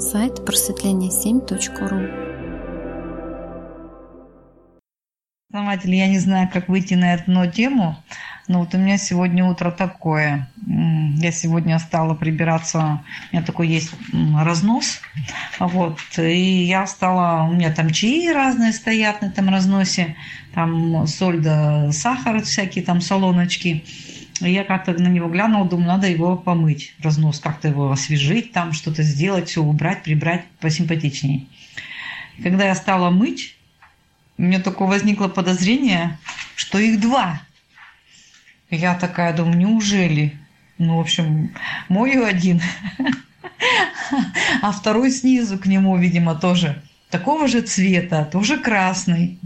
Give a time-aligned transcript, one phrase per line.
[0.00, 1.98] Сайт просветление7.ру
[5.50, 7.96] Основатель, я не знаю, как выйти на эту тему,
[8.46, 10.48] но вот у меня сегодня утро такое.
[10.66, 15.00] Я сегодня стала прибираться, у меня такой есть разнос,
[15.58, 20.14] вот, и я стала, у меня там чаи разные стоят на этом разносе,
[20.54, 23.84] там соль да сахар всякие, там солоночки.
[24.40, 29.02] Я как-то на него глянула, думаю, надо его помыть, разнос, как-то его освежить, там что-то
[29.02, 31.46] сделать, все убрать, прибрать посимпатичнее.
[32.42, 33.56] Когда я стала мыть,
[34.36, 36.18] у меня такое возникло подозрение,
[36.54, 37.42] что их два.
[38.70, 40.38] Я такая думаю, неужели?
[40.78, 41.52] Ну, в общем,
[41.88, 42.60] мою один,
[44.62, 49.38] а второй снизу к нему, видимо, тоже такого же цвета, тоже красный.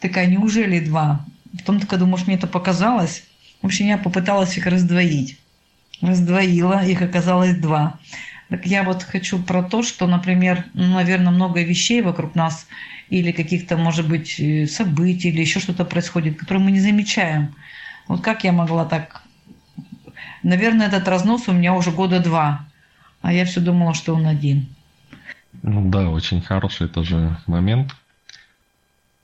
[0.00, 1.24] Такая, неужели два?
[1.58, 3.24] Потом такая думаю, может, мне это показалось?
[3.62, 5.38] В общем, я попыталась их раздвоить.
[6.00, 7.98] Раздвоила, их оказалось два.
[8.48, 12.66] Так я вот хочу про то, что, например, ну, наверное, много вещей вокруг нас
[13.08, 17.54] или каких-то, может быть, э, событий или еще что-то происходит, которые мы не замечаем.
[18.08, 19.22] Вот как я могла так...
[20.42, 22.66] Наверное, этот разнос у меня уже года два,
[23.20, 24.66] а я все думала, что он один.
[25.62, 27.94] Ну да, очень хороший тоже момент.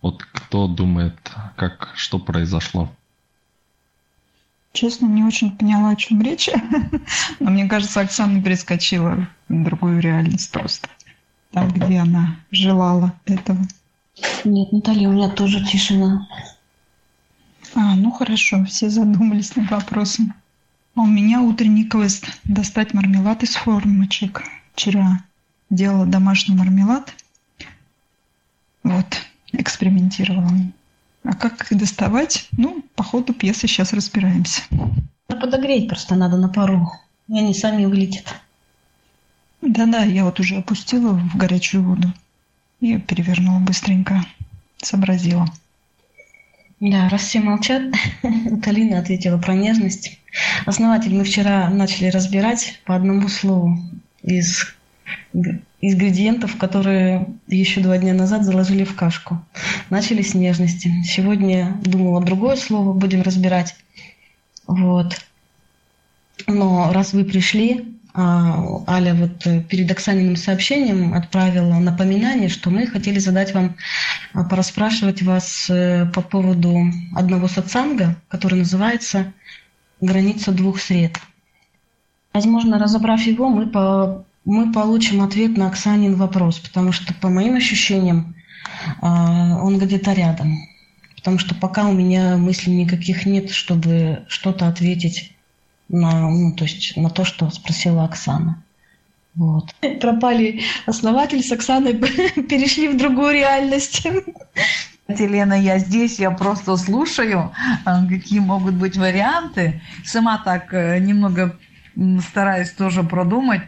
[0.03, 1.17] Вот кто думает,
[1.57, 2.93] как, что произошло?
[4.77, 6.51] Честно, не очень поняла, о чем речь.
[7.41, 10.91] Но мне кажется, Оксана перескочила в другую реальность просто.
[11.51, 13.67] Там, где она желала этого.
[14.45, 16.29] Нет, Наталья, у меня тоже тишина.
[17.75, 20.35] А, ну хорошо, все задумались над вопросом.
[20.95, 24.43] А у меня утренний квест– достать мармелад из формочек.
[24.75, 25.25] Вчера
[25.71, 27.15] делала домашний мармелад.
[28.83, 29.07] Вот,
[29.53, 30.53] экспериментировала.
[31.27, 32.49] А как их доставать?
[32.57, 34.63] Ну, по ходу пьесы сейчас разбираемся.
[35.27, 36.93] Подогреть просто надо на пару,
[37.29, 38.27] и они сами вылетят.
[39.61, 42.13] Да-да, я вот уже опустила в горячую воду
[42.81, 44.25] и перевернула быстренько,
[44.77, 45.49] сообразила.
[46.79, 47.83] Да, раз все молчат,
[48.63, 50.21] Талина ответила про нежность.
[50.65, 53.79] Основатель, мы вчера начали разбирать по одному слову
[54.23, 54.76] из
[55.81, 59.45] ингредиентов, которые еще два дня назад заложили в кашку.
[59.91, 60.93] Начали с нежности.
[61.05, 63.77] Сегодня думала другое слово будем разбирать.
[64.67, 65.21] Вот.
[66.47, 72.87] Но раз вы пришли, а, Аля вот э, перед Оксаниным сообщением отправила напоминание, что мы
[72.87, 73.77] хотели задать вам,
[74.33, 76.75] а, пораспрашивать вас э, по поводу
[77.15, 79.33] одного сатсанга, который называется
[80.01, 81.19] «Граница двух сред».
[82.33, 87.57] Возможно, разобрав его, мы по мы получим ответ на Оксанин вопрос, потому что, по моим
[87.57, 88.35] ощущениям,
[89.03, 90.57] а, он где-то рядом.
[91.17, 95.35] Потому что пока у меня мыслей никаких нет, чтобы что-то ответить
[95.89, 98.63] на, ну, то есть на то, что спросила Оксана.
[99.35, 99.75] Вот.
[100.01, 101.95] Пропали основатель с Оксаной,
[102.49, 104.07] перешли в другую реальность.
[105.09, 107.53] Елена, я здесь, я просто слушаю,
[107.85, 109.83] а, какие могут быть варианты.
[110.05, 111.57] Сама так э, немного
[112.29, 113.63] стараюсь тоже продумать.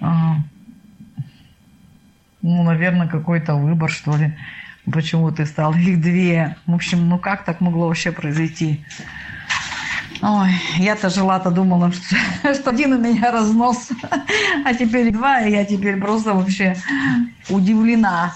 [0.00, 0.36] А,
[2.42, 4.36] ну, наверное, какой-то выбор, что ли.
[4.90, 6.56] Почему ты стал их две?
[6.66, 8.84] В общем, ну как так могло вообще произойти?
[10.22, 11.92] Ой, я-то жила-то думала,
[12.42, 13.88] что, что один у меня разнос,
[14.64, 16.76] а теперь два, и я теперь просто вообще
[17.48, 18.34] удивлена.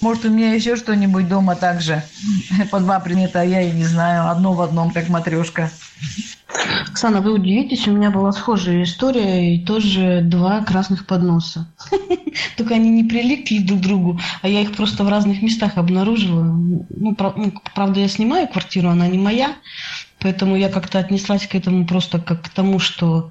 [0.00, 2.02] Может, у меня еще что-нибудь дома также
[2.70, 5.70] по два предмета, а я и не знаю, одно в одном, как матрешка.
[6.88, 11.72] Оксана, вы удивитесь, у меня была схожая история и тоже два красных подноса.
[12.56, 16.42] Только они не прилипли друг к другу, а я их просто в разных местах обнаружила.
[16.42, 19.54] Ну, ну, правда, я снимаю квартиру, она не моя,
[20.18, 23.30] поэтому я как-то отнеслась к этому просто как к тому, что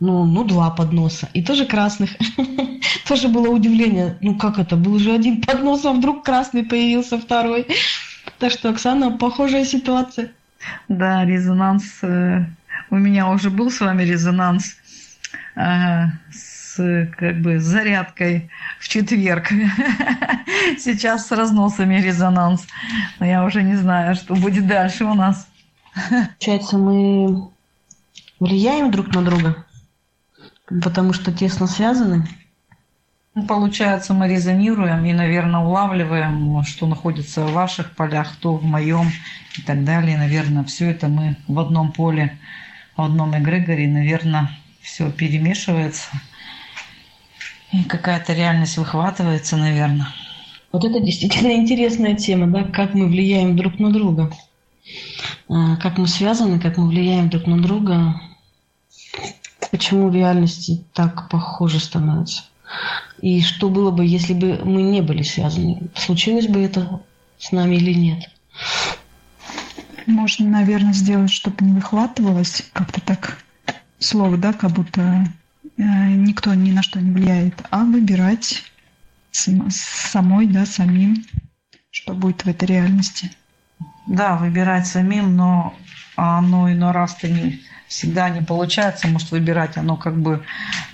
[0.00, 1.28] ну, ну, два подноса.
[1.32, 2.10] И тоже красных.
[3.08, 4.18] тоже было удивление.
[4.20, 4.76] Ну, как это?
[4.76, 7.66] Был же один поднос, а вдруг красный появился второй.
[8.38, 10.32] Так что, Оксана, похожая ситуация.
[10.88, 11.84] Да, резонанс.
[12.02, 12.44] Э,
[12.90, 14.76] у меня уже был с вами резонанс
[15.54, 16.76] э, с
[17.18, 19.48] как бы зарядкой в четверг.
[20.78, 22.66] Сейчас с разносами резонанс.
[23.18, 25.48] Но я уже не знаю, что будет дальше у нас.
[25.94, 27.48] Получается, мы
[28.38, 29.64] влияем друг на друга,
[30.68, 32.26] потому что тесно связаны.
[33.36, 39.10] Ну, получается, мы резонируем и, наверное, улавливаем, что находится в ваших полях, то в моем
[39.58, 40.16] и так далее.
[40.16, 42.38] Наверное, все это мы в одном поле,
[42.96, 44.48] в одном эгрегоре, наверное,
[44.80, 46.08] все перемешивается.
[47.72, 50.08] И какая-то реальность выхватывается, наверное.
[50.72, 54.32] Вот это действительно интересная тема, да, как мы влияем друг на друга.
[55.50, 58.18] А, как мы связаны, как мы влияем друг на друга.
[59.70, 62.44] Почему реальности так похоже становится.
[63.20, 65.88] И что было бы, если бы мы не были связаны?
[65.94, 67.00] Случилось бы это
[67.38, 68.30] с нами или нет?
[70.06, 73.38] Можно, наверное, сделать, чтобы не выхватывалось как-то так
[73.98, 75.26] слово, да, как будто
[75.76, 78.62] э, никто ни на что не влияет, а выбирать
[79.32, 81.24] сам, самой, да, самим,
[81.90, 83.32] что будет в этой реальности.
[84.06, 85.74] Да, выбирать самим, но
[86.14, 89.76] оно иной раз-то не всегда не получается, может, выбирать.
[89.76, 90.44] Оно как бы...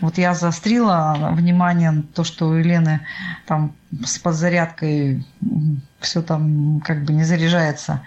[0.00, 3.00] Вот я заострила внимание на то, что у Елены
[3.46, 3.74] там
[4.04, 5.24] с подзарядкой
[6.00, 8.02] все там как бы не заряжается.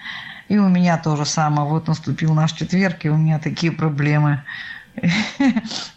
[0.48, 1.68] И у меня то же самое.
[1.68, 4.44] Вот наступил наш четверг, и у меня такие проблемы.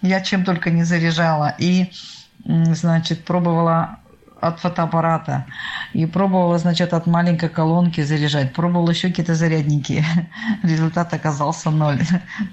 [0.02, 1.54] Я чем только не заряжала.
[1.58, 1.92] И,
[2.44, 3.98] значит, пробовала
[4.40, 5.46] от фотоаппарата.
[5.92, 8.52] И пробовала, значит, от маленькой колонки заряжать.
[8.52, 10.04] Пробовала еще какие-то зарядники.
[10.62, 12.00] Результат оказался ноль.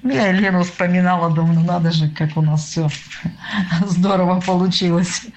[0.04, 2.90] Я Лену вспоминала, думаю, ну надо же, как у нас все
[3.88, 5.28] здорово получилось.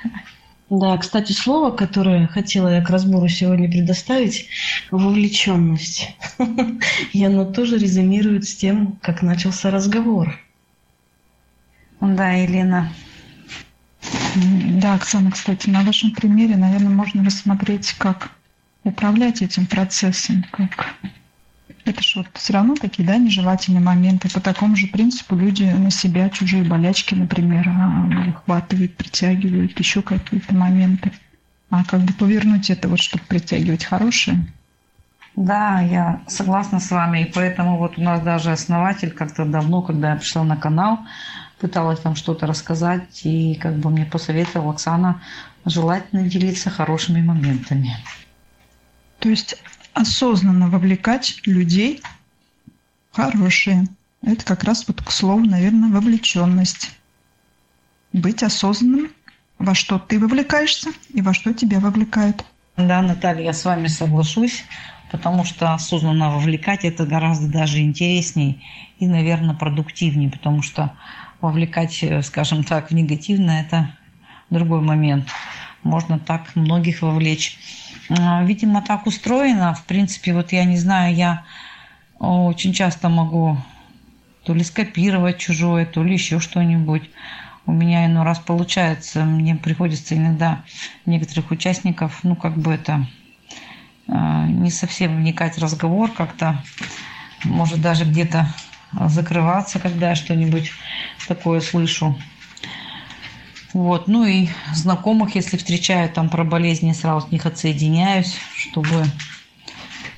[0.71, 4.49] Да, кстати, слово, которое хотела я к разбору сегодня предоставить,
[4.91, 6.15] вовлеченность.
[7.15, 10.39] И оно тоже резонирует с тем, как начался разговор.
[12.01, 12.93] Да, Елена,
[14.35, 18.31] да, Оксана, кстати, на вашем примере, наверное, можно рассмотреть, как
[18.85, 20.95] управлять этим процессом, как
[21.85, 24.29] это же вот все равно такие, да, нежелательные моменты.
[24.31, 27.71] По такому же принципу люди на себя чужие болячки, например,
[28.27, 31.13] выхватывают, притягивают, еще какие-то моменты.
[31.71, 34.47] А как бы повернуть это вот, чтобы притягивать хорошее.
[35.37, 37.23] Да, я согласна с вами.
[37.23, 41.01] И поэтому вот у нас даже основатель как-то давно, когда я пришла на канал,
[41.61, 45.23] пыталась там что-то рассказать, и как бы мне посоветовала Оксана
[45.65, 47.97] желательно делиться хорошими моментами.
[49.19, 49.57] То есть
[49.93, 52.03] осознанно вовлекать людей
[53.13, 53.87] хорошие.
[54.23, 56.93] Это как раз вот к слову, наверное, вовлеченность.
[58.13, 59.11] Быть осознанным,
[59.59, 62.45] во что ты вовлекаешься и во что тебя вовлекает.
[62.77, 64.65] Да, Наталья, я с вами соглашусь,
[65.11, 68.65] потому что осознанно вовлекать это гораздо даже интересней
[68.99, 70.93] и, наверное, продуктивнее, потому что
[71.41, 73.91] вовлекать, э, скажем так, в негативное, это
[74.51, 75.29] другой момент.
[75.83, 77.59] Можно так многих вовлечь.
[78.11, 79.75] А, видимо, так устроено.
[79.75, 81.45] В принципе, вот я не знаю, я
[82.19, 83.59] очень часто могу
[84.45, 87.11] то ли скопировать чужое, то ли еще что-нибудь.
[87.67, 90.65] У меня иной раз получается, мне приходится иногда
[91.05, 93.07] некоторых участников, ну, как бы это,
[94.09, 96.65] а, не совсем вникать в разговор как-то,
[97.45, 98.49] может даже где-то
[99.09, 100.73] закрываться, когда я что-нибудь
[101.27, 102.19] такое слышу.
[103.75, 109.05] Вот, ну и знакомых, если встречаю там про болезни, сразу от них отсоединяюсь, чтобы,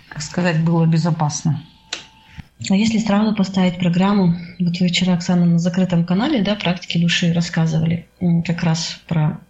[0.08, 1.62] как сказать, было безопасно.
[2.68, 7.32] А если сразу поставить программу, вот вы вчера, Оксана, на закрытом канале, да, практики души
[7.32, 8.06] рассказывали
[8.44, 9.40] как раз про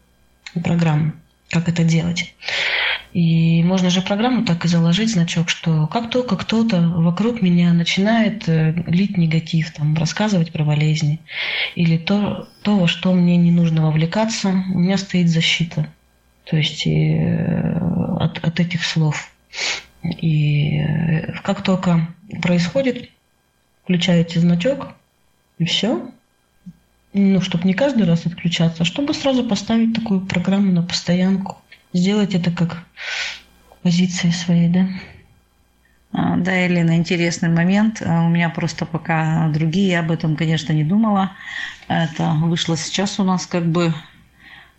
[0.62, 1.12] программу,
[1.50, 2.34] как это делать.
[3.12, 8.48] И можно же программу так и заложить, значок, что как только кто-то вокруг меня начинает
[8.48, 11.18] э, лить негатив, там, рассказывать про болезни,
[11.74, 15.88] или то, то, во что мне не нужно вовлекаться, у меня стоит защита.
[16.44, 17.78] То есть и, э,
[18.20, 19.32] от, от этих слов.
[20.04, 22.08] И э, как только
[22.40, 23.10] происходит,
[23.82, 24.94] включаете значок,
[25.58, 26.10] и все.
[27.12, 31.60] Ну, чтобы не каждый раз отключаться, а чтобы сразу поставить такую программу на постоянку
[31.92, 32.84] сделать это как
[33.82, 34.88] позиции своей, да?
[36.12, 38.03] А, да, Елена, интересный момент.
[38.05, 41.32] А, у меня просто пока другие, я об этом, конечно, не думала.
[41.88, 43.94] Это вышло сейчас у нас как бы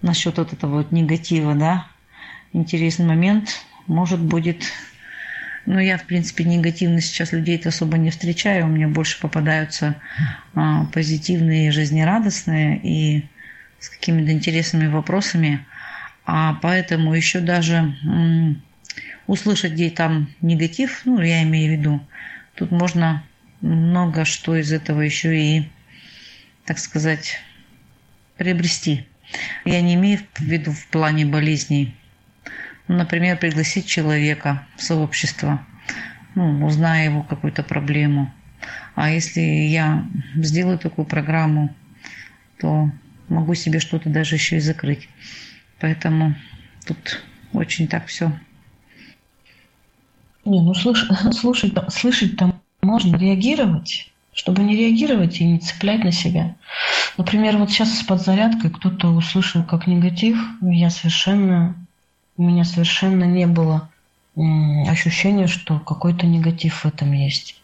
[0.02, 1.88] насчет вот этого вот негатива, да.
[2.54, 3.66] Интересный момент.
[3.88, 4.64] Может, будет...
[5.68, 8.66] Ну, я, в принципе, негативно сейчас людей-то особо не встречаю.
[8.66, 9.96] Меня больше попадаются
[10.56, 13.30] а, позитивные, жизнерадостные и
[13.80, 15.66] с какими-то интересными вопросами.
[16.26, 17.96] А поэтому еще даже
[19.28, 22.08] услышать, где там негатив, ну, я имею в виду,
[22.56, 23.24] тут можно
[23.62, 25.70] много что из этого еще и,
[26.66, 27.40] так сказать,
[28.38, 29.08] приобрести.
[29.66, 31.96] Я не имею в виду в плане болезней.
[32.88, 35.66] Ну, например, пригласить человека в сообщество,
[36.36, 38.34] ну, узная его какую-то проблему.
[38.96, 41.74] А если я сделаю такую программу,
[42.60, 42.92] то
[43.30, 45.08] могу себе что-то даже еще и закрыть.
[45.82, 46.36] Поэтому
[46.86, 47.24] тут
[47.54, 48.32] очень так все.
[50.46, 56.12] Не, ну слуш, слушать, слышать там можно реагировать, чтобы не реагировать и не цеплять на
[56.12, 56.56] себя.
[57.18, 61.76] Например, вот сейчас с подзарядкой кто-то услышал как негатив, я совершенно,
[62.38, 63.90] у меня совершенно не было
[64.88, 67.62] ощущения, что какой-то негатив в этом есть.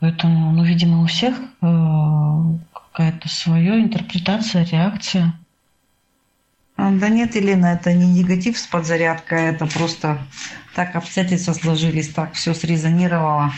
[0.00, 5.32] Поэтому, ну, видимо, у всех э, какая-то своя интерпретация, реакция.
[6.76, 10.18] А, Да нет, Елена, это не негатив с подзарядкой, это просто
[10.74, 13.52] так обстоятельства сложились, так все срезонировало.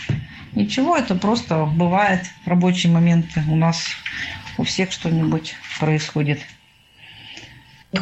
[0.55, 3.43] Ничего, это просто бывает рабочие моменты.
[3.49, 3.85] У нас
[4.57, 6.41] у всех что-нибудь происходит.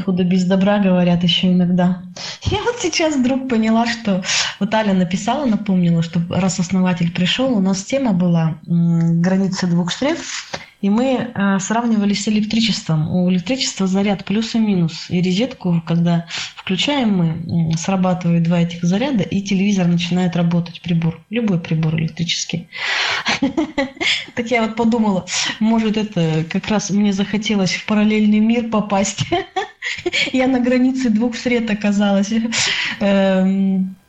[0.05, 2.03] Худо без добра, говорят еще иногда.
[2.43, 4.23] Я вот сейчас вдруг поняла, что
[4.59, 10.19] вот Аля написала, напомнила, что раз основатель пришел, у нас тема была границы двух сред,
[10.81, 13.11] и мы э, сравнивали с электричеством.
[13.11, 15.07] У электричества заряд плюс и минус.
[15.09, 21.21] И розетку, когда включаем мы, срабатывают два этих заряда, и телевизор начинает работать, прибор.
[21.31, 22.69] Любой прибор электрический.
[24.35, 25.25] Так я вот подумала,
[25.61, 29.25] может это как раз мне захотелось в параллельный мир попасть.
[30.33, 32.31] Я на границе двух сред оказалась.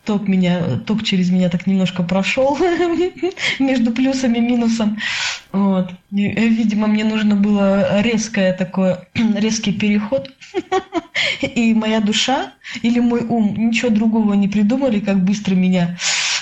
[0.07, 2.57] Ток, меня, ток через меня так немножко прошел
[3.59, 4.97] между плюсом и минусом.
[5.51, 5.91] Вот.
[6.11, 10.31] И, э, Видимо, мне нужно было резкое такое, резкий переход.
[11.41, 15.97] И моя душа или мой ум ничего другого не придумали, как быстро меня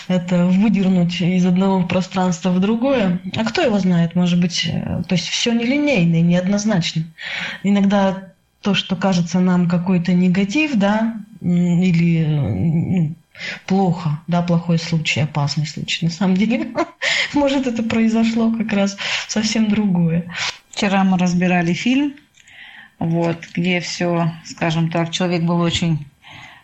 [0.07, 3.19] это выдернуть из одного пространства в другое.
[3.35, 7.03] А кто его знает, может быть, э, то есть все нелинейно и неоднозначно.
[7.63, 13.15] Иногда то, что кажется нам какой-то негатив, да, или э, ну,
[13.65, 16.05] плохо, да, плохой случай, опасный случай.
[16.05, 16.73] На самом деле,
[17.33, 20.31] может, это произошло как раз совсем другое.
[20.71, 22.15] Вчера мы разбирали фильм,
[22.99, 26.05] вот, где все, скажем так, человек был очень,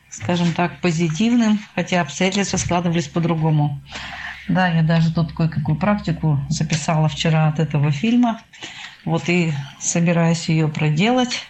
[0.10, 3.82] скажем так, позитивным, хотя обстоятельства складывались по-другому.
[4.48, 8.42] Да, я даже тут кое-какую практику записала вчера от этого фильма.
[9.06, 11.46] Вот и собираюсь ее проделать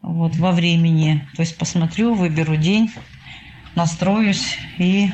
[0.00, 1.28] вот во времени.
[1.36, 2.90] То есть посмотрю, выберу день,
[3.78, 5.10] настроюсь и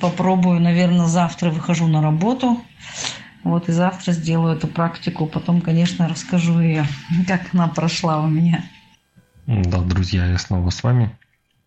[0.00, 2.60] попробую, наверное, завтра выхожу на работу.
[3.44, 5.26] Вот и завтра сделаю эту практику.
[5.26, 6.84] Потом, конечно, расскажу ее,
[7.28, 8.64] как она прошла у меня.
[9.46, 11.16] Да, друзья, я снова с вами.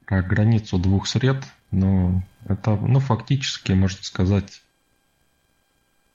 [0.06, 4.62] Про границу двух сред, но это, ну, фактически, можно сказать,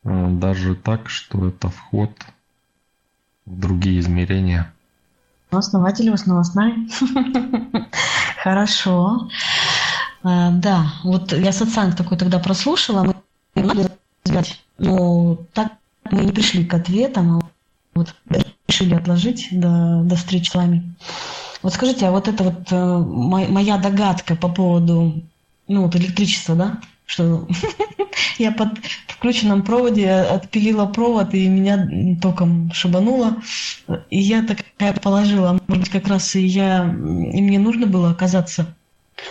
[0.05, 2.11] э, даже так, что это вход
[3.47, 4.71] в другие измерения.
[5.51, 6.77] Основатель вас новостная.
[8.43, 9.29] Хорошо.
[10.25, 13.15] А, Да, вот я сатсанг такой тогда прослушала,
[13.55, 13.63] мы
[14.25, 15.73] разбирать, но так
[16.11, 17.51] мы не пришли к ответам, а
[17.95, 18.15] вот
[18.67, 20.95] решили отложить до, до встречи с вами.
[21.63, 25.23] Вот скажите, а вот это вот э, мо- моя догадка по поводу
[25.69, 27.47] ну, вот электричества, да, что
[28.39, 28.79] я под
[29.09, 31.87] включенном проводе отпилила провод, и меня
[32.21, 33.37] током шибануло.
[34.11, 38.75] И я такая положила, может быть, как раз и я, и мне нужно было оказаться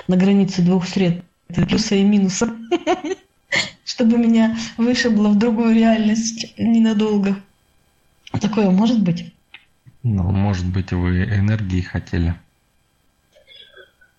[0.07, 2.49] на границе двух сред, плюса и минуса,
[3.85, 7.35] чтобы меня вышибло в другую реальность ненадолго.
[8.41, 9.33] Такое может быть?
[10.03, 12.35] Ну, может быть, вы энергии хотели.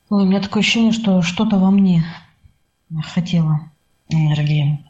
[0.08, 2.04] Ой, у меня такое ощущение, что что-то во мне
[3.02, 3.60] хотело
[4.08, 4.84] энергии,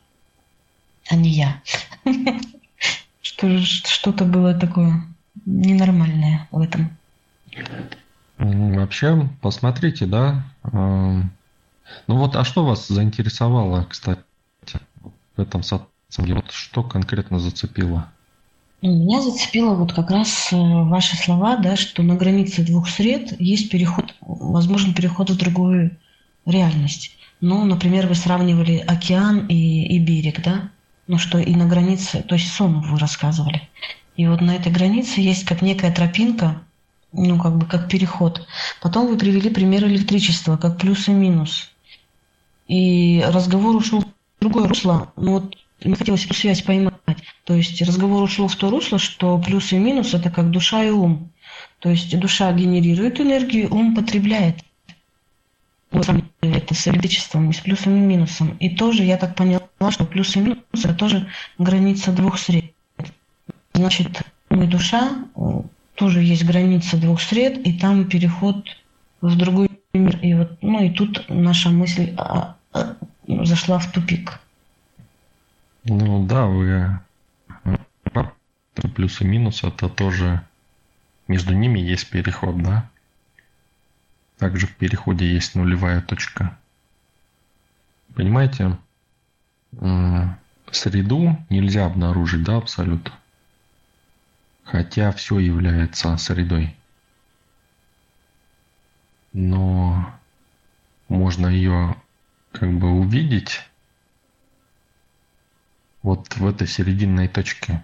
[1.08, 1.62] а не я.
[3.22, 5.02] Что Что-то было такое
[5.46, 6.96] ненормальное в этом.
[8.38, 10.44] Вообще, посмотрите, да.
[10.72, 11.36] Эм,
[12.06, 14.22] Ну вот, а что вас заинтересовало, кстати,
[15.36, 16.34] в этом сатсанге?
[16.34, 18.12] Вот что конкретно зацепило?
[18.82, 23.70] Меня зацепило вот как раз э, ваши слова, да, что на границе двух сред есть
[23.70, 25.98] переход, возможен переход в другую
[26.44, 27.16] реальность.
[27.40, 30.70] Ну, например, вы сравнивали океан и, и берег, да?
[31.06, 33.68] Ну, что и на границе, то есть сон вы рассказывали.
[34.16, 36.62] И вот на этой границе есть как некая тропинка,
[37.14, 38.46] ну, как бы как переход.
[38.82, 41.70] Потом вы привели пример электричества, как плюс и минус.
[42.66, 44.06] И разговор ушел в
[44.40, 45.12] другое русло.
[45.16, 46.94] Ну, вот мне хотелось эту связь поймать.
[47.44, 50.90] То есть разговор ушел в то русло, что плюс и минус– это как душа и
[50.90, 51.30] ум.
[51.78, 54.58] То есть душа генерирует энергию, ум потребляет.
[55.90, 56.08] Вот
[56.40, 58.56] это с электричеством, с плюсом и минусом.
[58.58, 61.28] И тоже я так поняла, что плюс и минус– это тоже
[61.58, 62.72] граница двух сред.
[63.74, 65.24] Значит, и душа
[65.94, 68.64] тоже есть граница двух сред, и там переход
[69.20, 70.18] в другой мир.
[70.18, 72.96] И вот, ну и тут наша мысль а, а,
[73.26, 74.40] зашла в тупик.
[75.84, 76.98] Ну да, вы
[77.64, 78.24] э,
[78.94, 80.42] плюс и минус это тоже
[81.28, 82.88] между ними есть переход, да?
[84.38, 86.58] Также в переходе есть нулевая точка.
[88.14, 88.76] Понимаете,
[90.70, 93.12] среду нельзя обнаружить, да, абсолютно.
[94.64, 96.74] Хотя все является средой.
[99.32, 100.12] Но
[101.08, 101.96] можно ее
[102.52, 103.60] как бы увидеть
[106.02, 107.82] вот в этой серединной точке.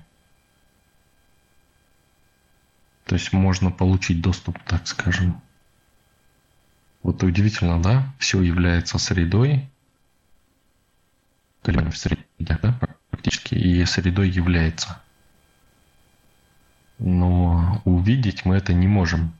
[3.06, 5.40] То есть можно получить доступ, так скажем,
[7.02, 8.14] Вот удивительно, да?
[8.18, 9.68] Все является средой,
[11.62, 12.78] колебания в среде, да,
[13.10, 15.02] практически, и средой является.
[17.00, 19.32] Но увидеть мы это не можем,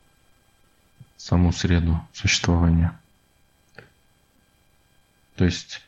[1.19, 2.99] саму среду существования.
[5.37, 5.83] То есть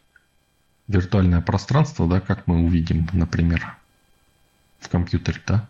[0.86, 3.76] виртуальное пространство, да, как мы увидим, например,
[4.80, 5.68] в компьютере, да,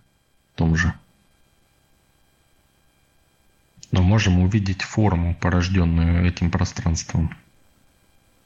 [0.55, 0.93] в том же.
[3.93, 7.37] Но можем увидеть форму, порожденную этим пространством.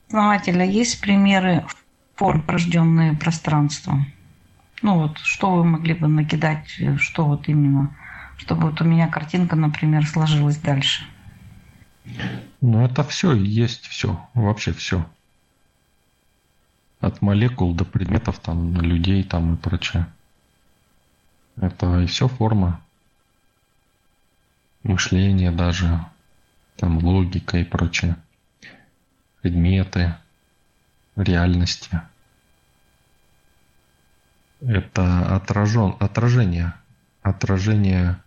[0.09, 1.65] Основателя, есть примеры
[2.17, 4.13] форм, порожденные пространством?
[4.83, 6.69] Ну вот, что вы могли бы накидать,
[6.99, 7.97] что вот именно,
[8.37, 11.05] чтобы вот у меня картинка, например, сложилась дальше?
[12.61, 15.09] Ну, это все, есть все, вообще все.
[17.01, 20.07] От молекул до предметов, там, людей там и прочее.
[21.57, 22.81] Это и все форма.
[24.83, 26.05] Мышление даже,
[26.77, 28.17] там логика и прочее.
[29.41, 30.15] Предметы,
[31.17, 32.01] реальности.
[34.67, 36.75] Это отражен, отражение.
[37.23, 38.21] Отражение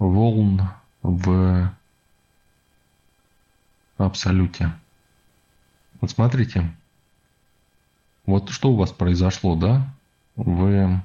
[0.00, 0.62] волн
[1.02, 1.72] в
[3.98, 4.72] абсолюте.
[6.00, 6.74] Вот смотрите,
[8.26, 9.94] вот что у вас произошло, да?
[10.34, 11.00] Вы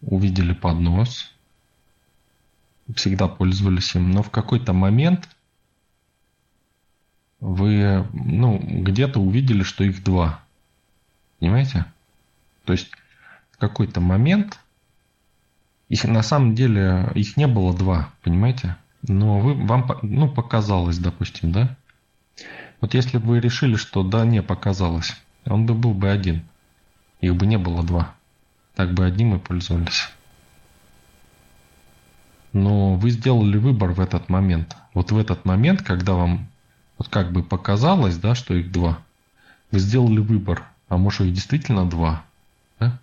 [0.00, 1.32] увидели поднос,
[2.94, 5.28] всегда пользовались им, но в какой-то момент
[7.40, 10.43] вы ну, где-то увидели, что их два.
[11.44, 11.84] Понимаете?
[12.64, 12.90] То есть
[13.58, 14.58] какой-то момент
[15.90, 18.78] их на самом деле их не было два, понимаете?
[19.02, 21.76] Но вы, вам ну, показалось, допустим, да?
[22.80, 26.44] Вот если бы вы решили, что да, не показалось, он бы был бы один.
[27.20, 28.14] Их бы не было два.
[28.74, 30.08] Так бы одним и пользовались.
[32.54, 34.78] Но вы сделали выбор в этот момент.
[34.94, 36.48] Вот в этот момент, когда вам
[36.96, 39.00] вот как бы показалось, да, что их два,
[39.70, 42.24] вы сделали выбор, а может их действительно два,
[42.78, 42.98] да?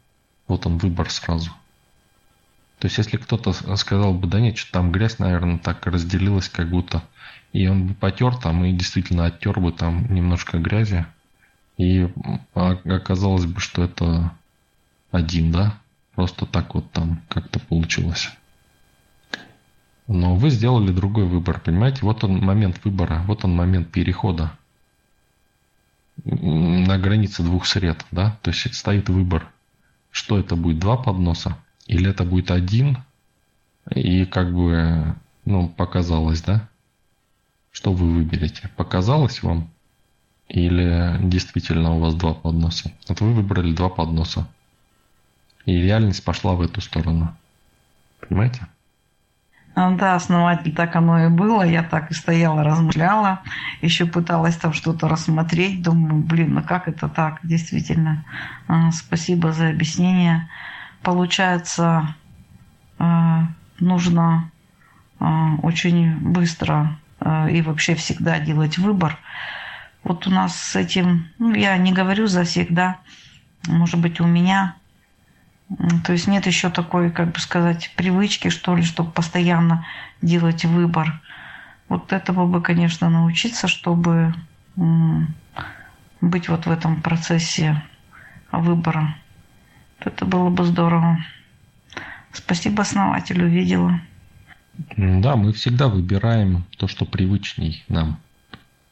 [0.47, 1.51] Вот он выбор сразу.
[2.79, 6.69] То есть, если кто-то сказал бы, да нет, что там грязь, наверное, так разделилась, как
[6.69, 7.03] будто,
[7.53, 11.05] и он бы потер там, и действительно оттер бы там немножко грязи,
[11.77, 12.09] и
[12.53, 14.31] оказалось бы, что это
[15.11, 15.77] один, да?
[16.15, 18.29] Просто так вот там как-то получилось.
[20.07, 21.99] Но вы сделали другой выбор, понимаете?
[22.01, 24.57] Вот он момент выбора, вот он момент перехода
[26.23, 28.37] на границе двух сред, да?
[28.41, 29.49] То есть стоит выбор,
[30.11, 32.97] что это будет, два подноса или это будет один,
[33.93, 36.69] и как бы, ну, показалось, да?
[37.71, 38.69] Что вы выберете?
[38.75, 39.69] Показалось вам?
[40.47, 42.91] Или действительно у вас два подноса?
[43.07, 44.47] Вот вы выбрали два подноса.
[45.65, 47.35] И реальность пошла в эту сторону.
[48.19, 48.67] Понимаете?
[49.73, 51.63] А, да, основатель, так оно и было.
[51.63, 53.41] Я так и стояла, размышляла.
[53.81, 55.81] Еще пыталась там что-то рассмотреть.
[55.81, 58.25] Думаю, блин, ну как это так, действительно.
[58.67, 60.49] А, спасибо за объяснение.
[61.01, 62.15] Получается,
[63.79, 64.51] нужно
[65.19, 66.99] очень быстро
[67.49, 69.17] и вообще всегда делать выбор.
[70.03, 72.97] Вот у нас с этим, ну, я не говорю за всегда,
[73.67, 74.75] может быть, у меня
[76.05, 79.85] то есть нет еще такой, как бы сказать, привычки, что ли, чтобы постоянно
[80.21, 81.21] делать выбор.
[81.87, 84.33] Вот этого бы, конечно, научиться, чтобы
[86.21, 87.81] быть вот в этом процессе
[88.51, 89.15] выбора.
[89.99, 91.23] Это было бы здорово.
[92.33, 94.01] Спасибо основателю, видела.
[94.97, 98.19] Да, мы всегда выбираем то, что привычней нам.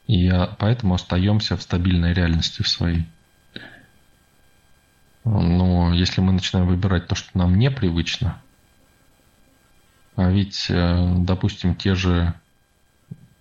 [0.06, 3.06] И поэтому остаемся в стабильной реальности в своей.
[5.24, 8.40] Но если мы начинаем выбирать то, что нам непривычно,
[10.16, 12.34] а ведь, э, допустим, те же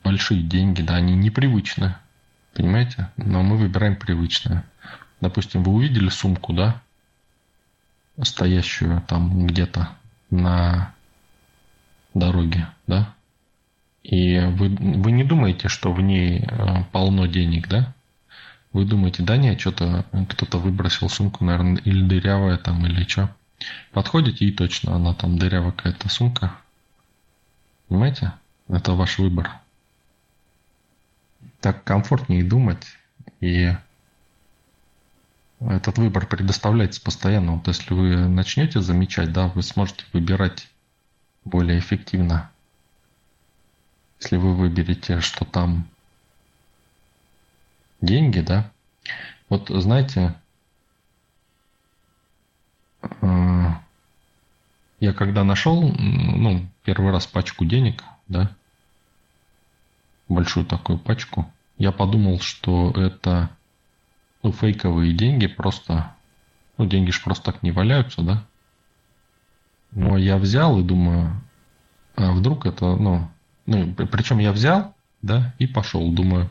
[0.04, 1.96] большие деньги, да, они непривычны,
[2.54, 3.10] понимаете?
[3.18, 4.64] Но мы выбираем привычное.
[5.22, 6.82] Допустим, вы увидели сумку, да,
[8.22, 9.90] стоящую там где-то
[10.30, 10.94] на
[12.14, 13.14] дороге, да,
[14.04, 17.94] и вы, вы не думаете, что в ней э, полно денег, да?
[18.72, 23.36] Вы думаете, да нет, что-то кто-то выбросил сумку, наверное, или дырявая там, или что.
[23.92, 26.56] Подходите и точно она там дырявая какая-то сумка.
[27.88, 28.34] Понимаете?
[28.68, 29.52] Это ваш выбор.
[31.60, 32.86] Так комфортнее думать,
[33.42, 33.74] и
[35.60, 37.56] этот выбор предоставляется постоянно.
[37.56, 40.70] Вот если вы начнете замечать, да, вы сможете выбирать
[41.44, 42.50] более эффективно.
[44.20, 45.88] Если вы выберете, что там
[48.02, 48.72] деньги, да.
[49.50, 50.36] Вот знаете,
[53.02, 53.68] э,
[55.00, 58.56] я когда нашел, ну, первый раз пачку денег, да,
[60.28, 61.52] большую такую пачку.
[61.78, 63.50] Я подумал, что это
[64.44, 66.16] ну, фейковые деньги, просто,
[66.78, 68.46] ну, деньги же просто так не валяются, да?
[69.92, 71.42] Но я взял и думаю,
[72.16, 73.30] а вдруг это, ну,
[73.66, 76.50] ну, причем я взял, да, и пошел, думаю,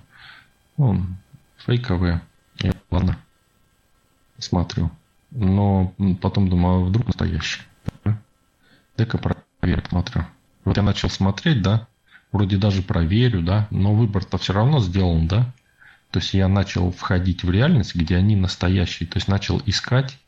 [0.77, 1.05] ну,
[1.59, 2.23] фейковые,
[2.61, 3.19] я, ладно,
[4.39, 4.91] смотрю.
[5.31, 7.61] Но потом думаю, а вдруг настоящий.
[8.05, 8.19] Да?
[8.97, 10.25] Дай-ка проверю, смотрю.
[10.65, 11.87] Вот я начал смотреть, да,
[12.33, 15.53] вроде даже проверю, да, но выбор-то все равно сделан, да.
[16.11, 19.09] То есть я начал входить в реальность, где они настоящие.
[19.09, 20.19] То есть начал искать,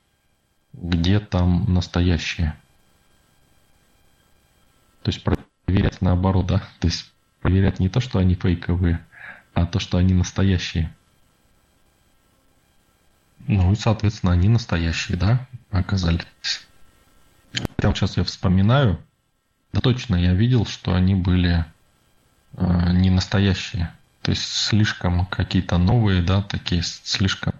[0.72, 2.54] где там настоящие.
[5.02, 6.58] То есть проверять наоборот, да.
[6.80, 9.04] То есть проверять не то, что они фейковые,
[9.54, 10.94] а то, что они настоящие.
[13.50, 16.24] Ну и, соответственно, они настоящие, да, оказались.
[17.74, 19.00] Прямо сейчас я вспоминаю,
[19.72, 21.64] да точно я видел, что они были
[22.52, 23.92] э, не настоящие.
[24.22, 27.54] То есть слишком какие-то новые, да, такие слишком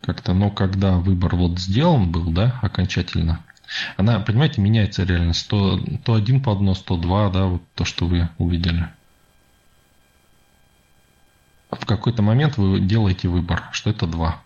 [0.00, 3.44] как-то, но когда выбор вот сделан был, да, окончательно,
[3.96, 5.48] она, понимаете, меняется реальность.
[5.48, 8.88] То, то один поднос, то два, да, вот то, что вы увидели.
[11.68, 14.40] В какой-то момент вы делаете выбор, что это два.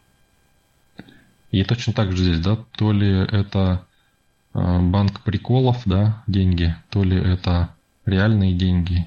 [1.53, 3.87] И точно так же здесь, да, то ли это
[4.55, 7.75] э, банк приколов, да, деньги, то ли это
[8.07, 9.07] реальные деньги.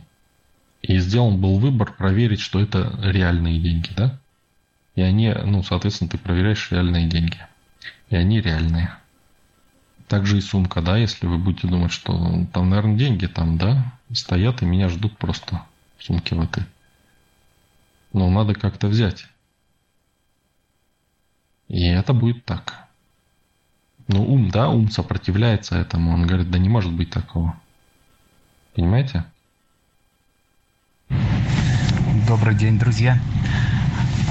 [0.83, 4.19] И сделан был выбор проверить, что это реальные деньги, да?
[4.93, 7.37] И они, ну, соответственно, ты проверяешь реальные деньги.
[8.09, 8.95] И они реальные.
[10.07, 14.61] Также и сумка, да, если вы будете думать, что там, наверное, деньги там, да, стоят
[14.61, 15.63] и меня ждут просто
[15.97, 16.63] в сумке в этой.
[18.13, 19.25] Но надо как-то взять.
[21.67, 22.85] И это будет так.
[24.07, 26.13] Ну, ум, да, ум сопротивляется этому.
[26.13, 27.55] Он говорит, да не может быть такого.
[28.75, 29.25] Понимаете?
[32.27, 33.19] Добрый день, друзья.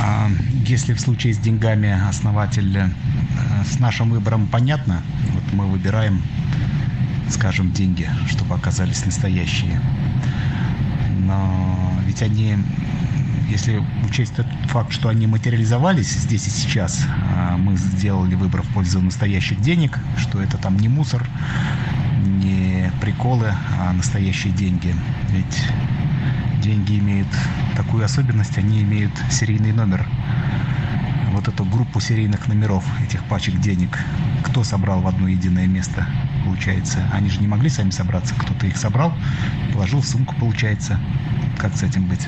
[0.01, 0.29] А,
[0.67, 2.89] если в случае с деньгами основатель э,
[3.65, 6.23] с нашим выбором понятно, вот мы выбираем,
[7.29, 9.81] скажем, деньги, чтобы оказались настоящие.
[11.21, 12.57] Но ведь они
[13.49, 18.69] если учесть тот факт, что они материализовались здесь и сейчас, а, мы сделали выбор в
[18.75, 21.27] пользу настоящих денег, что это там не мусор,
[22.25, 24.95] не приколы, а настоящие деньги.
[25.31, 25.69] Ведь
[26.63, 27.29] деньги имеют
[27.77, 30.07] такую особенность, они имеют серийный номер.
[31.33, 33.99] Вот эту группу серийных номеров этих пачек денег,
[34.45, 36.07] кто собрал в одно единое место,
[36.45, 36.99] получается.
[37.13, 39.13] Они же не могли сами собраться, кто-то их собрал,
[39.73, 40.99] положил в сумку, получается.
[41.59, 42.27] Как с этим быть?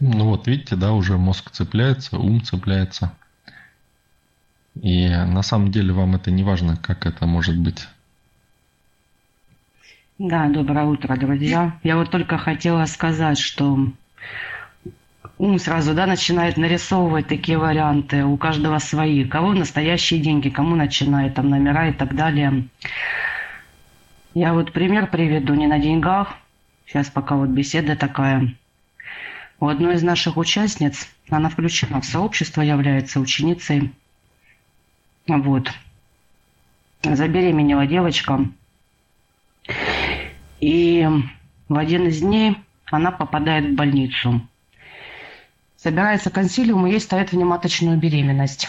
[0.00, 3.12] Ну вот видите, да, уже мозг цепляется, ум цепляется.
[4.80, 7.86] И на самом деле вам это не важно, как это может быть.
[10.18, 11.78] Да, доброе утро, друзья.
[11.82, 13.90] Я вот только хотела сказать, что
[15.36, 19.24] ум сразу да, начинает нарисовывать такие варианты, у каждого свои.
[19.24, 22.68] Кого настоящие деньги, кому начинает там номера и так далее.
[24.32, 26.36] Я вот пример приведу не на деньгах.
[26.86, 28.54] Сейчас пока вот беседа такая.
[29.60, 33.92] У одной из наших участниц, она включена в сообщество, является ученицей.
[35.28, 35.70] Вот.
[37.02, 38.46] Забеременела девочка.
[40.60, 41.06] И
[41.68, 44.40] в один из дней она попадает в больницу.
[45.76, 48.68] Собирается консилиум, и ей ставят внематочную беременность.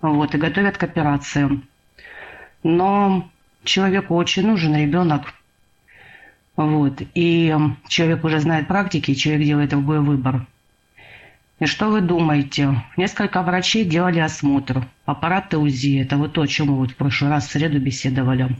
[0.00, 1.60] Вот, и готовят к операции.
[2.62, 3.28] Но
[3.64, 5.34] человеку очень нужен ребенок.
[6.56, 7.02] Вот.
[7.14, 7.54] И
[7.88, 10.46] человек уже знает практики, человек делает другой выбор.
[11.60, 12.82] И что вы думаете?
[12.96, 14.86] Несколько врачей делали осмотр.
[15.06, 16.02] Аппараты УЗИ.
[16.02, 18.56] Это вот то, о чем мы вот в прошлый раз в среду беседовали.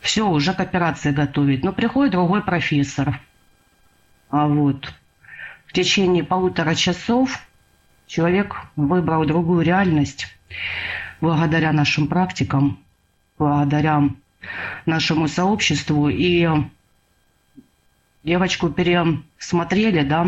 [0.00, 1.64] Все, уже к операции готовить.
[1.64, 3.20] Но приходит другой профессор.
[4.30, 4.92] А вот
[5.66, 7.40] в течение полутора часов
[8.06, 10.26] человек выбрал другую реальность
[11.20, 12.78] благодаря нашим практикам,
[13.38, 14.02] благодаря
[14.86, 16.08] нашему сообществу.
[16.08, 16.48] И
[18.26, 20.26] девочку пересмотрели, да,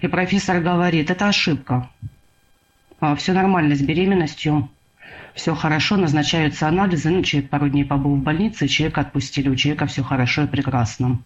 [0.00, 1.90] и профессор говорит, это ошибка.
[3.00, 4.70] А, все нормально с беременностью,
[5.34, 7.10] все хорошо, назначаются анализы.
[7.10, 11.20] Ну, человек пару дней побыл в больнице, человека отпустили, у человека все хорошо и прекрасно.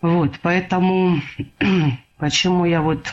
[0.00, 1.20] Вот, поэтому
[2.18, 3.12] почему я вот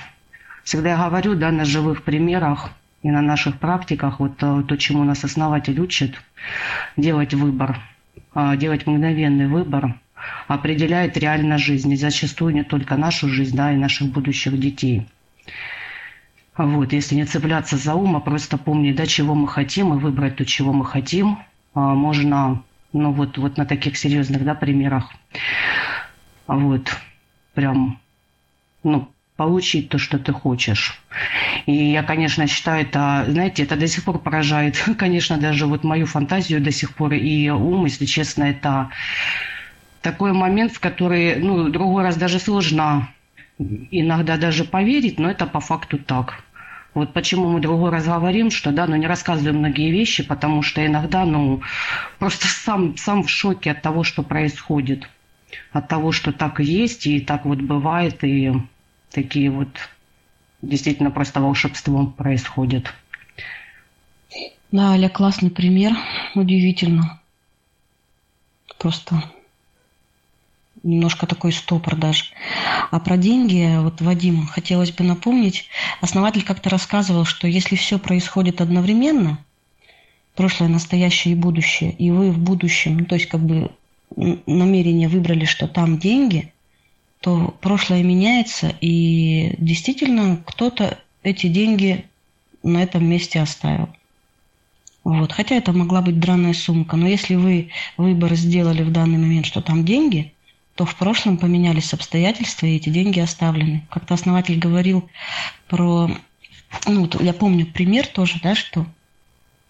[0.64, 2.70] всегда говорю, да, на живых примерах
[3.02, 6.22] и на наших практиках, вот то, то чему нас основатель учит,
[6.98, 7.80] делать выбор,
[8.36, 9.96] а, делать мгновенный выбор–
[10.48, 15.08] определяет реально жизнь, и зачастую не только нашу жизнь, да, и наших будущих детей.
[16.58, 20.38] Вот, если не цепляться за ум, а просто помнить, да, чего мы хотим, и выбрать
[20.38, 21.40] то, чего мы хотим,
[21.76, 25.12] а, можно, ну вот, вот на таких серьезных, да, примерах.
[26.48, 26.96] Вот.
[27.54, 28.00] прям,
[28.84, 31.00] ну, получить то, что ты хочешь.
[31.68, 36.06] И я, конечно, считаю это, знаете, это до сих пор поражает, конечно, даже вот мою
[36.08, 38.90] фантазию до сих пор и ум, если честно, это
[40.02, 43.10] такой момент, в который, ну, другой раз даже сложно
[43.60, 46.44] иногда даже поверить, но это по факту так.
[46.94, 50.86] Вот почему мы другой раз говорим, что да, но не рассказываем многие вещи, потому что
[50.86, 51.62] иногда, ну,
[52.18, 55.08] просто сам, сам в шоке от того, что происходит.
[55.72, 58.52] От того, что так есть, и так вот бывает, и
[59.12, 59.70] такие вот
[60.62, 62.94] действительно просто волшебство происходит.
[64.72, 65.94] Да, Аля, классный пример.
[66.36, 67.22] Удивительно.
[68.80, 69.24] Просто
[70.88, 72.26] немножко такой стопор даже.
[72.92, 75.70] А про деньги, вот Вадим, хотелось бы напомнить,
[76.02, 79.40] основатель как-то рассказывал, что если все происходит одновременно,
[80.36, 83.72] прошлое, настоящее и будущее, и вы в будущем, ну, то есть как бы
[84.16, 86.54] намерение выбрали, что там деньги,
[87.20, 92.06] то прошлое меняется, и действительно кто-то эти деньги
[92.64, 93.90] на этом месте оставил.
[95.04, 95.32] Вот.
[95.32, 96.98] Хотя это могла быть драная сумка.
[96.98, 100.34] Но если вы выбор сделали в данный момент, что там деньги,
[100.78, 103.86] то в прошлом поменялись обстоятельства, и эти деньги оставлены.
[103.90, 105.10] Как-то основатель говорил
[105.68, 106.10] про...
[106.86, 108.86] Ну, я помню пример тоже, да, что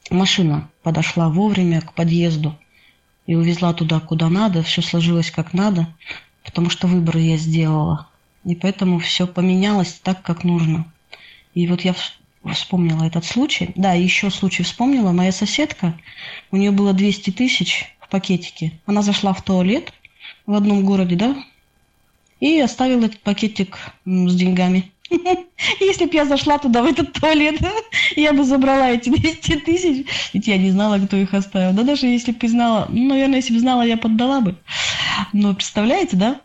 [0.09, 2.57] машина подошла вовремя к подъезду
[3.25, 5.87] и увезла туда, куда надо, все сложилось как надо
[6.47, 8.07] потому что выбор я сделала.
[8.45, 10.91] И поэтому все поменялось так, как нужно.
[11.53, 11.93] И вот я
[12.49, 13.71] вспомнила этот случай.
[13.75, 15.11] Да, еще случай вспомнила.
[15.11, 15.99] Моя соседка,
[16.49, 18.79] у нее было 200 тысяч в пакетике.
[18.85, 19.91] Она зашла в туалет
[20.47, 21.35] в одном городе, да,
[22.39, 24.91] и оставила этот пакетик с деньгами.
[25.79, 27.59] Если бы я зашла туда, в этот туалет,
[28.15, 31.73] я бы забрала эти 200 тысяч, ведь я не знала, кто их оставил.
[31.73, 34.55] Да даже если бы знала, ну, наверное, если бы знала, я поддала бы.
[35.33, 36.41] Но представляете, да?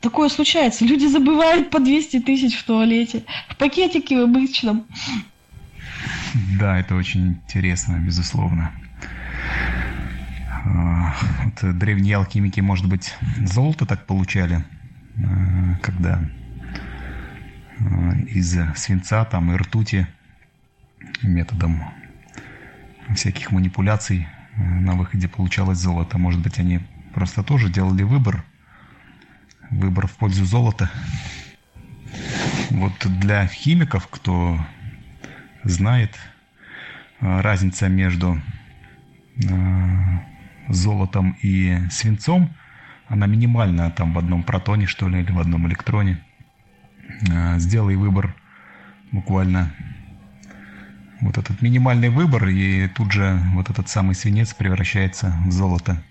[0.00, 0.84] Такое случается.
[0.84, 4.86] Люди забывают по 200 тысяч в туалете, в пакетике в обычном.
[6.58, 8.72] Да, это очень интересно, безусловно.
[10.68, 14.64] А, вот древние алхимики, может быть, золото так получали,
[15.16, 16.20] а, когда
[17.80, 20.06] Э, из свинца там и ртути
[21.22, 21.84] методом
[23.14, 24.26] всяких манипуляций
[24.56, 26.18] э, на выходе получалось золото.
[26.18, 26.80] Может быть, они
[27.14, 28.44] просто тоже делали выбор,
[29.70, 30.90] выбор в пользу золота.
[32.70, 34.58] Вот для химиков, кто
[35.62, 36.16] знает,
[37.20, 38.40] э, разница между
[40.68, 42.50] золотом и свинцом,
[43.08, 46.22] она минимальна там в одном протоне, что ли, или в одном электроне.
[47.30, 48.34] Э, сделай выбор
[49.12, 49.72] буквально
[51.20, 56.02] вот этот минимальный выбор, и тут же вот этот самый свинец превращается в золото.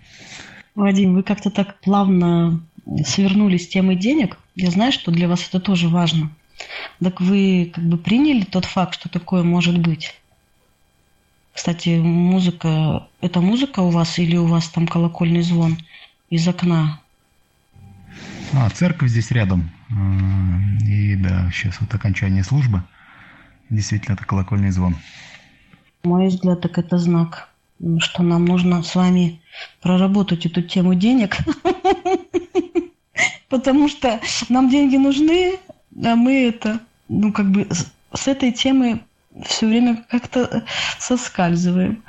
[0.74, 2.60] Вадим, вы как-то так плавно
[3.04, 4.38] свернули с темы денег.
[4.54, 6.30] Я знаю, что для вас это тоже важно.
[7.02, 10.14] Так вы как бы приняли тот факт, что такое может быть?
[11.58, 15.76] Кстати, музыка, это музыка у вас или у вас там колокольный звон
[16.30, 17.00] из окна?
[18.54, 19.68] А, церковь здесь рядом.
[19.90, 22.84] А, и да, сейчас вот окончание службы.
[23.70, 24.94] Действительно, это колокольный звон.
[26.04, 27.48] Мой взгляд, так это знак,
[27.98, 29.40] что нам нужно с вами
[29.82, 31.38] проработать эту тему денег.
[33.48, 35.56] Потому что нам деньги нужны,
[36.04, 37.66] а мы это, ну, как бы
[38.14, 39.00] с этой темы
[39.44, 40.64] все время как-то
[40.98, 42.02] соскальзываем.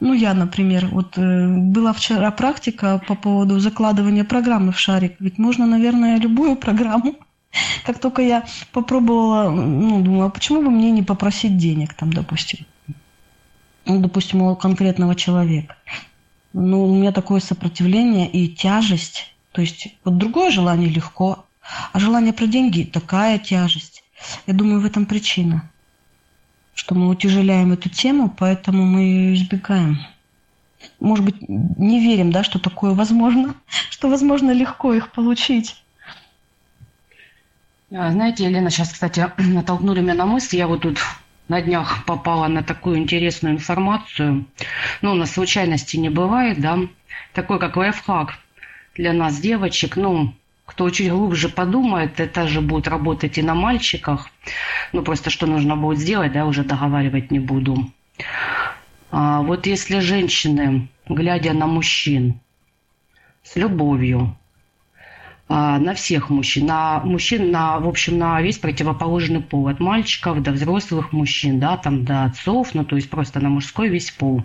[0.00, 5.16] Ну, я, например, вот э, была вчера практика по поводу закладывания программы в шарик.
[5.20, 7.16] Ведь можно, наверное, любую программу.
[7.86, 12.66] Как только я попробовала, ну, думаю, а почему бы мне не попросить денег там, допустим?
[13.86, 15.76] Ну, допустим, у конкретного человека.
[16.52, 19.34] Ну, у меня такое сопротивление и тяжесть.
[19.52, 21.46] То есть вот другое желание легко,
[21.92, 24.04] а желание про деньги такая тяжесть.
[24.46, 25.70] Я думаю, в этом причина
[26.76, 29.98] что мы утяжеляем эту тему, поэтому мы ее избегаем.
[31.00, 33.56] Может быть, не верим, да, что такое возможно,
[33.90, 35.82] что возможно легко их получить.
[37.90, 40.56] А, знаете, Елена, сейчас, кстати, натолкнули меня на мысль.
[40.56, 40.98] Я вот тут
[41.48, 44.44] на днях попала на такую интересную информацию.
[45.00, 46.78] Ну, на случайности не бывает, да.
[47.32, 48.34] Такой, как лайфхак
[48.94, 49.96] для нас, девочек.
[49.96, 50.34] Ну,
[50.66, 54.28] кто чуть глубже подумает, это же будет работать и на мальчиках.
[54.92, 57.90] Ну, просто что нужно будет сделать, да, уже договаривать не буду.
[59.10, 62.40] А вот если женщины, глядя на мужчин
[63.42, 64.36] с любовью,
[65.48, 70.42] а, на всех мужчин, на мужчин, на, в общем, на весь противоположный пол, от мальчиков
[70.42, 74.42] до взрослых мужчин, да, там до отцов, ну, то есть просто на мужской весь пол.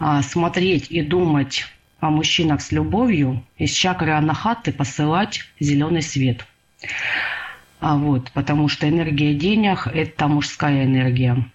[0.00, 1.66] А, смотреть и думать
[2.02, 6.44] о мужчинах с любовью из чакры анахаты посылать зеленый свет.
[7.78, 11.46] А вот, потому что энергия денег– это мужская энергия.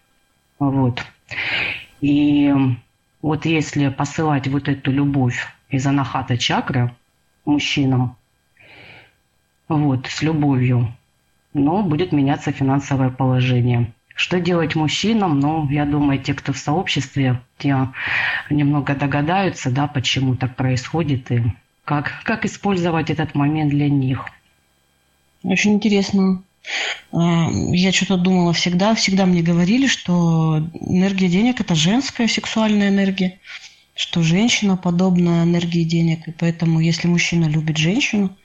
[0.57, 1.05] Вот.
[1.99, 2.53] И
[3.21, 6.95] вот если посылать вот эту любовь из анахата чакры
[7.43, 8.15] мужчинам,
[9.67, 10.95] вот, с любовью,
[11.53, 13.93] но будет меняться финансовое положение.
[14.17, 15.39] Что делать мужчинам?
[15.39, 17.93] Ну, я думаю, те, кто в сообществе, те
[18.49, 21.43] немного догадаются, да, почему так происходит и
[21.85, 24.25] как, как использовать этот момент для них.
[25.43, 26.41] Очень интересно.
[27.11, 33.39] А, я что-то думала всегда, всегда мне говорили, что энергия денег– это женская сексуальная энергия,
[33.93, 38.35] что женщина подобна энергии денег, и поэтому если мужчина любит женщину,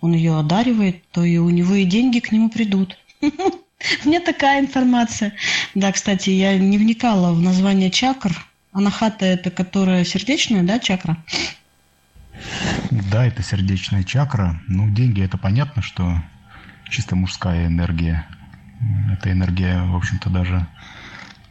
[0.00, 2.96] он ее одаривает, то и у него и деньги к нему придут.
[4.04, 5.32] Мне такая информация.
[5.74, 8.32] Да, кстати, я не вникала в название чакр.
[8.72, 11.16] Анахата– это которая сердечная, да, чакра?
[12.90, 14.60] Да, это сердечная чакра.
[14.68, 16.22] Ну, деньги– это понятно, что
[16.90, 18.26] чисто мужская энергия.
[19.10, 20.66] Эта энергия, в общем-то, даже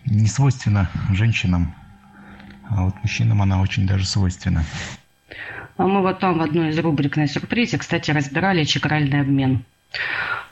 [0.06, 1.74] не свойственна женщинам,
[2.70, 4.64] а вот мужчинам она очень даже свойственна.
[5.78, 9.66] А мы вот там в одной из рубрик на сюрпризе, кстати, разбирали чакральный обмен.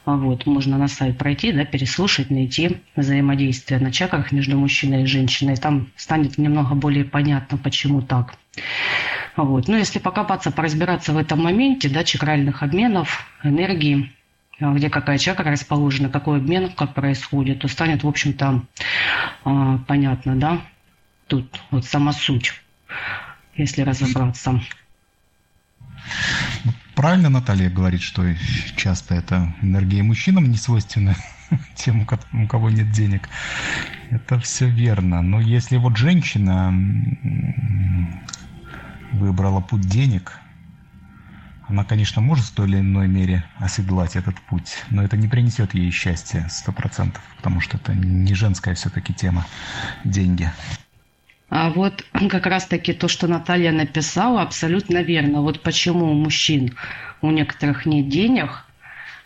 [0.06, 5.06] А вот, можно на сайт пройти, да, переслушать, найти взаимодействие на чакрах между мужчиной и
[5.06, 5.56] женщиной.
[5.56, 8.36] Там станет немного более понятно, почему так.
[9.38, 9.68] Вот.
[9.68, 14.12] Ну, если покопаться, поразбираться в этом моменте, да, чакральных обменов, энергии,
[14.60, 18.64] а, где какая чакра расположена, какой обмен, как происходит, то станет, в общем-то,
[19.46, 20.62] а, понятно, да,
[21.28, 22.54] тут вот сама суть,
[23.56, 24.62] если разобраться.
[26.96, 28.24] Правильно Наталья говорит, что
[28.76, 31.16] часто это энергия мужчинам не свойственна,
[31.76, 33.30] тем, у кого нет денег.
[34.12, 35.22] Это все верно.
[35.22, 36.72] Но если вот женщина
[39.12, 40.40] выбрала путь денег,
[41.68, 45.74] она, конечно, может в той или иной мере оседлать этот путь, но это не принесет
[45.74, 49.46] ей счастья сто процентов, потому что это не женская все-таки тема–
[50.04, 50.52] деньги.
[51.56, 55.42] А вот как раз-таки то, что Наталья написала, абсолютно верно.
[55.42, 56.76] Вот почему у мужчин
[57.22, 58.66] у некоторых нет денег,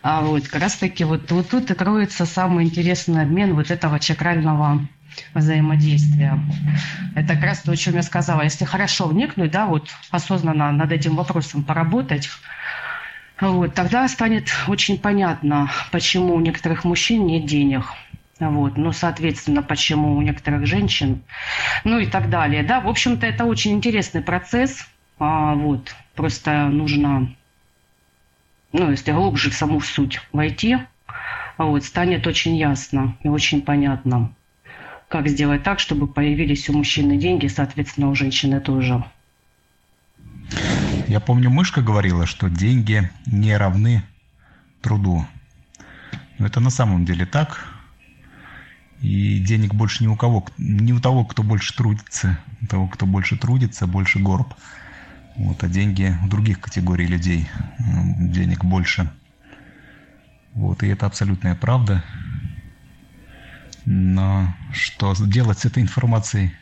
[0.02, 4.86] а вот как раз-таки вот, вот тут и кроется самый интересный обмен вот этого чакрального
[5.32, 6.38] взаимодействия.
[7.16, 8.42] Это как раз то, о чем я сказала.
[8.42, 12.28] Если хорошо вникнуть, да, вот осознанно над этим вопросом поработать,
[13.40, 17.84] вот, тогда станет очень понятно, почему у некоторых мужчин нет денег.
[18.40, 21.22] Вот, ну, соответственно, почему у некоторых женщин,
[21.84, 22.62] ну и так далее.
[22.62, 24.86] Да, в общем-то, это очень интересный процесс.
[25.18, 27.34] А, вот, просто нужно,
[28.72, 30.78] ну, если глубже в саму суть войти,
[31.56, 34.32] вот, станет очень ясно и очень понятно,
[35.08, 39.04] как сделать так, чтобы появились у мужчины деньги, соответственно, у женщины тоже.
[41.08, 44.04] Я помню, мышка говорила, что деньги не равны
[44.82, 45.26] труду.
[46.38, 47.67] Но это на самом деле так.
[49.00, 52.38] И денег больше ни у кого, ни у того, кто больше трудится.
[52.62, 54.54] У того, кто больше трудится, больше горб.
[55.36, 59.10] Вот, а деньги у других категорий людей денег больше.
[60.52, 62.02] Вот, и это абсолютная правда.
[63.84, 66.52] Но что делать с этой информацией?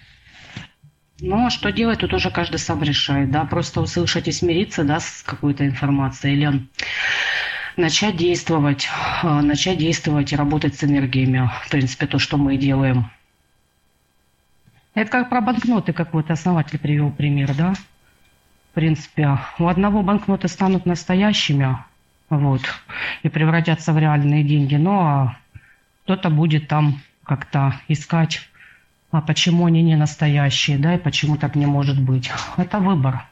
[1.18, 5.00] Ну, а что делать, тут уже каждый сам решает, да, просто услышать и смириться, да,
[5.00, 6.68] с какой-то информацией, или
[7.76, 8.88] начать действовать,
[9.22, 11.50] а, начать действовать и работать с энергиями.
[11.64, 13.10] В принципе, то, что мы делаем.
[14.94, 17.74] Это как про банкноты, как вот основатель привел пример, да?
[18.70, 21.76] В принципе, у одного банкноты станут настоящими,
[22.30, 22.62] вот,
[23.22, 25.36] и превратятся в реальные деньги, но а
[26.04, 28.48] кто-то будет там как-то искать,
[29.10, 32.30] а почему они не настоящие, да, и почему так не может быть.
[32.56, 33.26] Это выбор.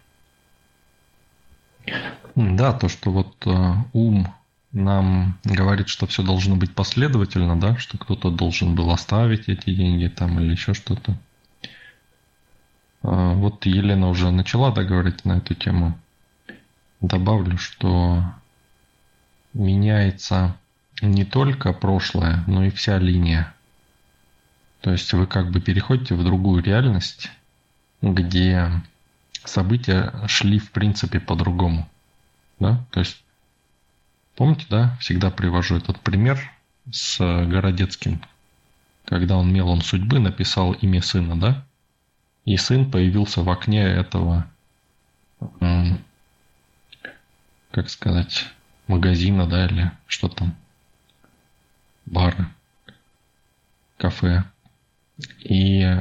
[2.36, 4.34] Да, то, что вот э, ум
[4.72, 10.08] нам говорит, что все должно быть последовательно, да, что кто-то должен был оставить эти деньги
[10.08, 11.16] там или еще что-то.
[13.04, 14.82] Э, вот Елена уже начала да,
[15.24, 15.96] на эту тему.
[17.00, 18.24] Добавлю, что
[19.52, 20.56] меняется
[21.02, 23.54] не только прошлое, но и вся линия.
[24.80, 27.30] То есть вы как бы переходите в другую реальность,
[28.02, 28.70] где
[29.44, 31.88] события шли в принципе по-другому.
[32.58, 32.84] Да?
[32.90, 33.22] То есть,
[34.36, 36.40] помните, да, всегда привожу этот пример
[36.90, 38.22] с Городецким,
[39.04, 41.64] когда он мелом судьбы написал имя сына, да?
[42.44, 44.46] И сын появился в окне этого,
[47.70, 48.46] как сказать,
[48.86, 50.54] магазина, да, или что там,
[52.06, 52.50] бара,
[53.96, 54.44] кафе.
[55.40, 56.00] И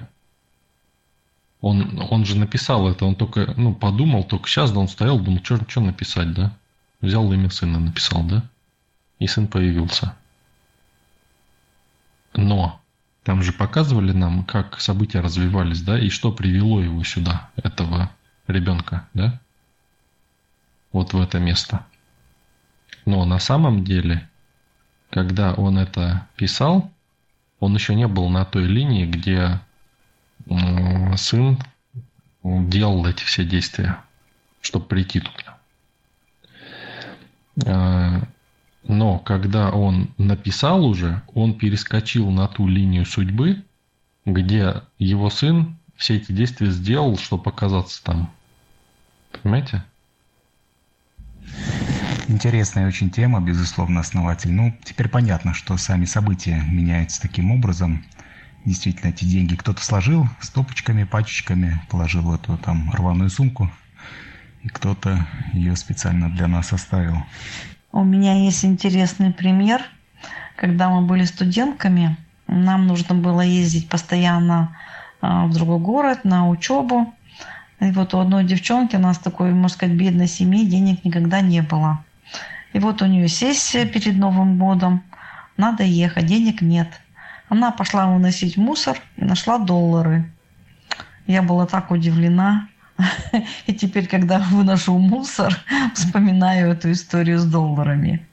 [1.64, 5.40] он, он же написал это, он только, ну, подумал, только сейчас, да, он стоял, думал,
[5.44, 6.56] что, написать, да?
[7.00, 8.44] Взял имя сына, написал, да?
[9.18, 10.14] и сын появился.
[12.34, 12.82] Но
[13.24, 18.12] там же показывали нам, как события развивались, да, и что привело его сюда, этого
[18.48, 19.40] ребенка, да?
[20.92, 21.86] Вот в это место.
[23.06, 24.30] Но на самом деле,
[25.10, 26.92] когда он это писал,
[27.62, 29.62] он еще не был на той линии, где
[31.18, 31.58] сын
[32.44, 33.98] делал эти все действия,
[34.62, 35.58] чтобы прийти туда.
[37.66, 38.22] А,
[38.84, 43.64] но когда он написал уже, он перескочил на ту линию судьбы,
[44.26, 48.32] где его сын все эти действия сделал, чтобы оказаться там.
[49.42, 49.84] Понимаете?
[52.28, 54.52] Интересная очень тема, безусловно, основатель.
[54.52, 58.04] Ну, теперь понятно, что сами события меняются таким образом.
[58.66, 63.70] Действительно, эти деньги кто-то сложил стопочками, пачечками, положил в эту там рваную сумку,
[64.64, 67.18] и кто-то ее специально для нас оставил.
[67.92, 69.82] У меня есть интересный пример.
[70.56, 74.78] Когда мы были студентками, нам нужно было ездить постоянно
[75.20, 77.14] а, в другой город на учебу.
[77.82, 81.62] И вот у одной девчонки, у нас такой, можно сказать, бедной семьи, денег никогда не
[81.62, 82.04] было.
[82.72, 85.04] И вот у нее сессия перед Новым годом,
[85.58, 86.88] надо ехать, денег нет.
[87.54, 90.28] Она пошла выносить мусор и нашла доллары.
[91.28, 92.68] Я была так удивлена.
[93.68, 95.54] И теперь, когда выношу мусор,
[95.94, 98.26] вспоминаю эту историю с долларами.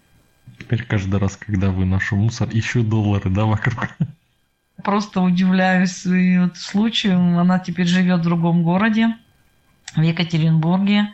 [0.58, 3.90] Теперь каждый раз, когда выношу мусор, ищу доллары, да, вокруг?
[4.82, 7.38] Просто удивляюсь вот случаю.
[7.38, 9.14] Она теперь живет в другом городе,
[9.96, 11.10] в Екатеринбурге.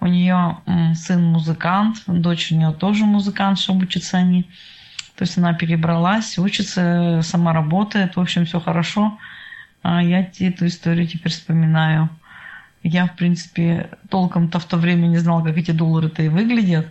[0.00, 0.58] У нее
[0.96, 4.50] сын музыкант, дочь у нее тоже музыкант, что учатся они.
[5.16, 9.18] То есть она перебралась, учится, сама работает, в общем, все хорошо.
[9.82, 12.08] А я эту историю теперь вспоминаю.
[12.82, 16.88] Я, в принципе, толком-то в то время не знала, как эти доллары-то и выглядят.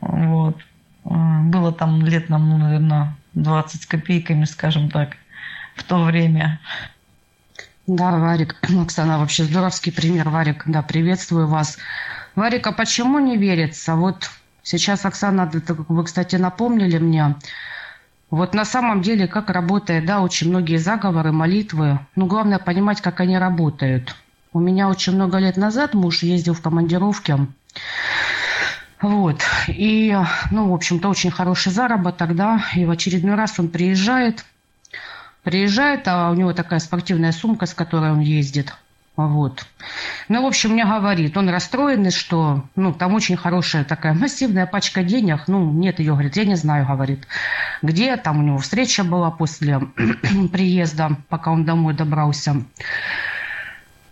[0.00, 0.58] Вот.
[1.04, 5.16] А, было там лет нам, ну, наверное, 20 с копейками, скажем так,
[5.74, 6.60] в то время.
[7.86, 11.78] Да, Варик, Оксана, вообще здоровский пример, Варик, да, приветствую вас.
[12.34, 13.96] Варик, а почему не верится?
[13.96, 14.30] Вот
[14.62, 15.50] сейчас, Оксана,
[15.88, 17.36] вы, кстати, напомнили мне,
[18.30, 23.20] вот на самом деле, как работает, да, очень многие заговоры, молитвы, ну, главное понимать, как
[23.20, 24.14] они работают–
[24.52, 27.46] у меня очень много лет назад муж ездил в командировке.
[29.00, 29.42] Вот.
[29.68, 30.16] И,
[30.50, 32.64] ну, в общем-то, очень хороший заработок, да.
[32.74, 34.44] И в очередной раз он приезжает.
[35.42, 38.74] Приезжает, а у него такая спортивная сумка, с которой он ездит.
[39.18, 39.66] Вот.
[40.28, 45.02] Ну, в общем, мне говорит, он расстроенный, что, ну, там очень хорошая такая массивная пачка
[45.02, 45.48] денег.
[45.48, 47.26] Ну, нет ее, говорит, я не знаю, говорит,
[47.82, 48.16] где.
[48.16, 49.80] Там у него встреча была после
[50.52, 52.62] приезда, пока он домой добрался.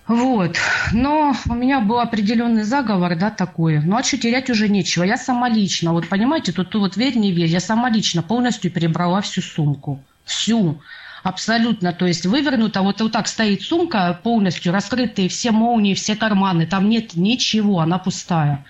[0.09, 0.57] Вот.
[0.91, 3.79] Но у меня был определенный заговор, да, такой.
[3.79, 5.05] Ну, а что терять уже нечего.
[5.05, 9.21] Я сама лично, вот понимаете, тут вот верь, не верь, я сама лично полностью перебрала
[9.21, 10.03] всю сумку.
[10.25, 10.81] Всю.
[11.27, 11.93] Абсолютно.
[11.93, 16.69] То есть вывернута, вот, вот так стоит сумка полностью, раскрытые все молнии, все карманы.
[16.69, 18.65] Там нет ничего, она пустая.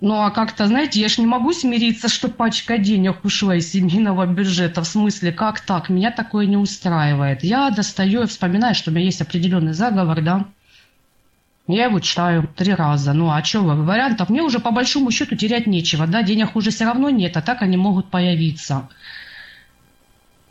[0.00, 4.26] Ну, а как-то, знаете, я ж не могу смириться, что пачка денег ушла из семейного
[4.26, 4.82] бюджета.
[4.82, 5.90] В смысле, как так?
[5.90, 7.44] Меня такое не устраивает.
[7.44, 10.46] Я достаю и вспоминаю, что у меня есть определенный заговор, да.
[11.68, 13.12] Я его читаю три раза.
[13.12, 14.28] Ну, а что вариантов?
[14.28, 16.24] Мне уже по большому счету терять нечего, да.
[16.24, 18.88] Денег уже все равно нет, а так они могут появиться.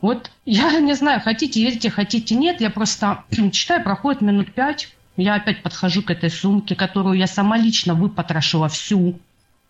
[0.05, 2.61] Вот я не знаю, хотите верьте, хотите нет.
[2.61, 4.89] Я просто читаю, проходит минут пять.
[5.17, 9.19] Я опять подхожу к этой сумке, которую я сама лично выпотрошила всю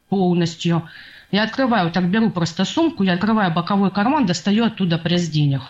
[0.09, 0.89] полностью.
[1.31, 5.61] Я открываю, так беру просто сумку, я открываю боковой карман, достаю оттуда пресс денег.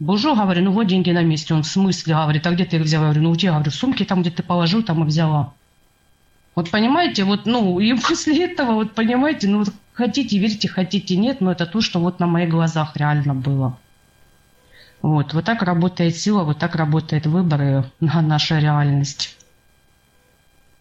[0.00, 1.54] Бужу, говорю, ну вот деньги на месте.
[1.54, 3.06] Он в смысле, говорит, а где ты их взяла?
[3.06, 3.50] Я говорю, ну где?
[3.50, 5.54] Говорю, в сумке там, где ты положил, там и взяла.
[6.54, 9.64] Вот понимаете, вот, ну, и после этого, вот понимаете, ну,
[9.96, 13.78] хотите, верьте, хотите, нет, но это то, что вот на моих глазах реально было.
[15.02, 19.36] Вот, вот так работает сила, вот так работает выбор и наша реальность.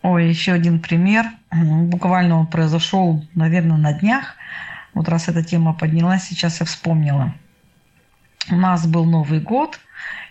[0.01, 1.25] Ой, еще один пример.
[1.51, 4.35] Буквально он произошел, наверное, на днях.
[4.93, 7.33] Вот раз эта тема поднялась, сейчас я вспомнила.
[8.51, 9.79] У нас был Новый год,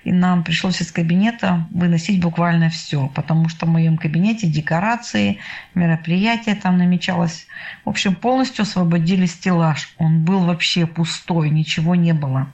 [0.05, 5.39] и нам пришлось из кабинета выносить буквально все, потому что в моем кабинете декорации,
[5.75, 7.47] мероприятия там намечалось.
[7.85, 9.95] В общем, полностью освободили стеллаж.
[9.99, 12.53] Он был вообще пустой, ничего не было.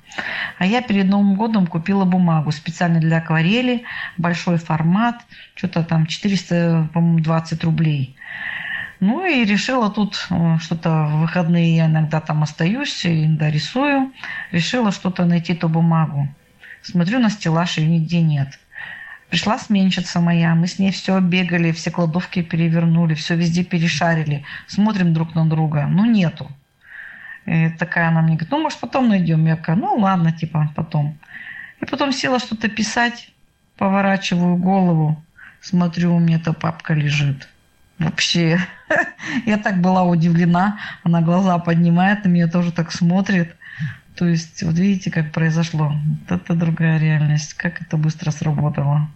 [0.58, 3.82] А я перед Новым годом купила бумагу специально для акварели,
[4.16, 5.26] большой формат,
[5.56, 8.16] что-то там 420 рублей.
[9.00, 14.12] Ну и решила тут э, что-то в выходные я иногда там остаюсь, иногда рисую.
[14.52, 16.28] Решила что-то найти ту бумагу.
[16.82, 18.58] Смотрю на стеллаж, ее нигде нет.
[19.28, 25.12] Пришла сменщица моя, мы с ней все бегали, все кладовки перевернули, все везде перешарили, смотрим
[25.12, 26.50] друг на друга, ну нету.
[27.46, 29.46] И такая она мне говорит, ну, может, потом найдем.
[29.46, 31.16] Я такая, ну, ладно, типа, потом.
[31.80, 33.32] И потом села что-то писать,
[33.76, 35.22] поворачиваю голову,
[35.60, 37.48] смотрю, у меня эта папка лежит.
[37.98, 38.58] Вообще,
[39.46, 40.78] я так была удивлена.
[41.04, 43.56] Она глаза поднимает на меня, тоже так смотрит.
[44.20, 45.94] То есть, вот видите, как произошло.
[45.94, 47.54] Вот это другая реальность.
[47.54, 49.08] Как это быстро сработало.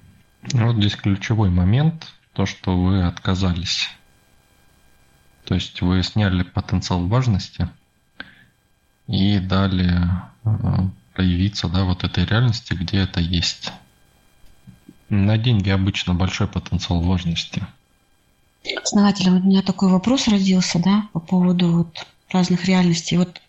[0.55, 3.91] Вот здесь ключевой момент, то, что вы отказались.
[5.45, 7.69] То есть вы сняли потенциал важности
[9.07, 9.93] и дали
[10.45, 10.49] э,
[11.13, 13.75] проявиться да, вот этой реальности, где это есть.
[15.11, 17.67] На деньги обычно большой потенциал важности.
[18.83, 23.19] Основатель, у меня такой вопрос родился, да, по поводу вот разных реальностей.
[23.19, 23.43] Вот,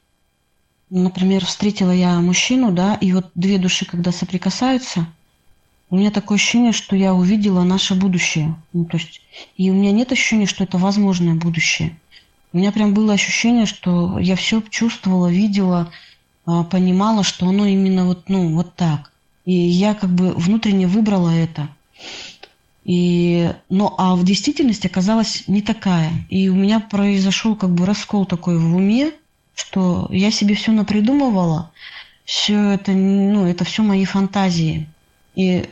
[0.90, 5.08] например, встретила я мужчину, да, и вот две души, когда соприкасаются,
[5.90, 8.56] у меня такое ощущение, что я увидела наше будущее.
[8.74, 9.22] Ну, то есть,
[9.58, 11.98] и у меня нет ощущения, что это возможное будущее.
[12.54, 15.92] У меня прям было ощущение, что я все чувствовала, видела,
[16.46, 19.12] а, понимала, что оно именно вот, ну, вот так.
[19.46, 21.70] И я как бы внутренне выбрала это.
[22.84, 26.12] И, ну, а в действительности оказалась не такая.
[26.30, 29.12] И у меня произошел как бы раскол такой в уме,
[29.56, 31.72] что я себе все напридумывала,
[32.26, 34.88] все это, ну, это все мои фантазии.
[35.36, 35.70] И,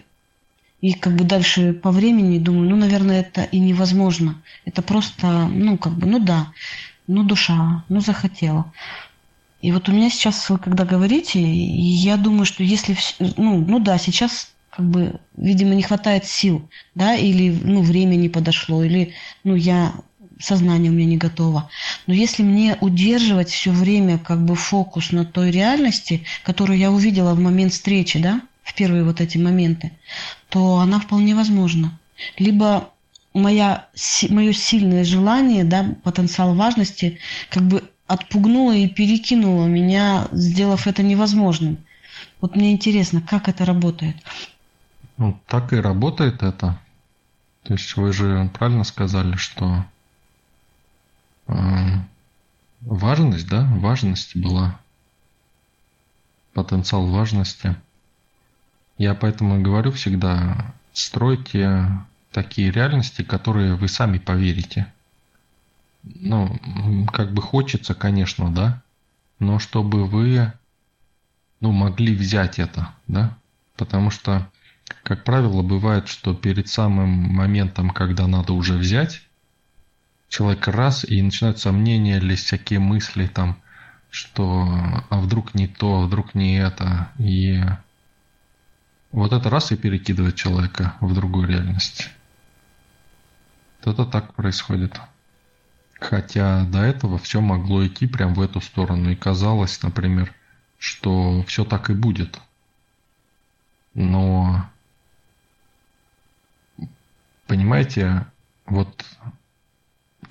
[0.82, 4.42] и как бы дальше по времени думаю, ну, наверное, это и невозможно.
[4.66, 6.52] Это просто, ну, как бы, ну да,
[7.08, 8.72] ну, душа, ну, захотела.
[9.62, 12.98] И вот у меня сейчас, вы когда говорите, я думаю, что если,
[13.38, 18.28] ну, ну да, сейчас как бы, видимо, не хватает сил, да, или, ну, время не
[18.28, 19.14] подошло, или,
[19.44, 19.94] ну, я,
[20.40, 21.70] сознание у меня не готово.
[22.08, 27.34] Но если мне удерживать все время как бы фокус на той реальности, которую я увидела
[27.34, 29.92] в момент встречи, да, в первые вот эти моменты,
[30.50, 31.98] то она вполне возможна.
[32.38, 32.90] Либо
[33.34, 33.88] моя,
[34.30, 37.20] мое сильное желание, да, потенциал важности
[37.50, 41.78] как бы отпугнула и перекинула меня, сделав это невозможным.
[42.42, 44.16] Вот мне интересно, как это работает.
[45.18, 46.80] Ну, так и работает это.
[47.64, 49.86] То есть вы же правильно сказали, что
[52.82, 54.80] важность, да, важность была,
[56.54, 57.76] потенциал важности.
[58.98, 61.90] Я поэтому и говорю всегда, стройте
[62.32, 64.92] такие реальности, которые вы сами поверите.
[66.04, 68.82] Ну, как бы хочется, конечно, да,
[69.40, 70.52] но чтобы вы,
[71.60, 73.38] ну, могли взять это, да,
[73.78, 74.50] потому что,
[75.04, 79.22] как правило, бывает, что перед самым моментом, когда надо уже взять,
[80.34, 83.62] человек раз и начинают сомнения или всякие мысли там,
[84.10, 84.68] что
[85.12, 87.62] а вдруг не то, а вдруг не это, и
[89.12, 92.10] вот это раз и перекидывает человека в другую реальность.
[93.84, 95.00] Это так происходит.
[96.00, 99.12] Хотя до этого все могло идти прямо в эту сторону.
[99.12, 100.34] И казалось, например,
[100.80, 102.40] что все так и будет.
[103.94, 104.68] Но,
[107.46, 108.26] понимаете,
[108.66, 109.06] вот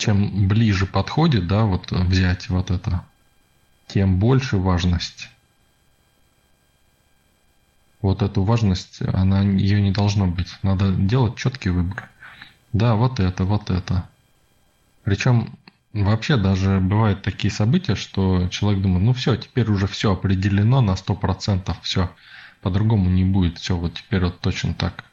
[0.02, 3.04] чем ближе подходит, да, вот взять вот это,
[3.86, 5.28] тем больше важность.
[8.00, 10.48] Вот эту важность, она, ее не должно быть.
[10.62, 12.08] Надо делать четкий выбор.
[12.72, 14.08] Да, вот это, вот это.
[15.04, 15.56] Причем
[15.92, 20.92] Вообще даже бывают такие события, что человек думает, ну все, теперь уже все определено на
[20.92, 22.10] 100%, все,
[22.62, 25.04] по-другому не будет, все, вот теперь вот точно так.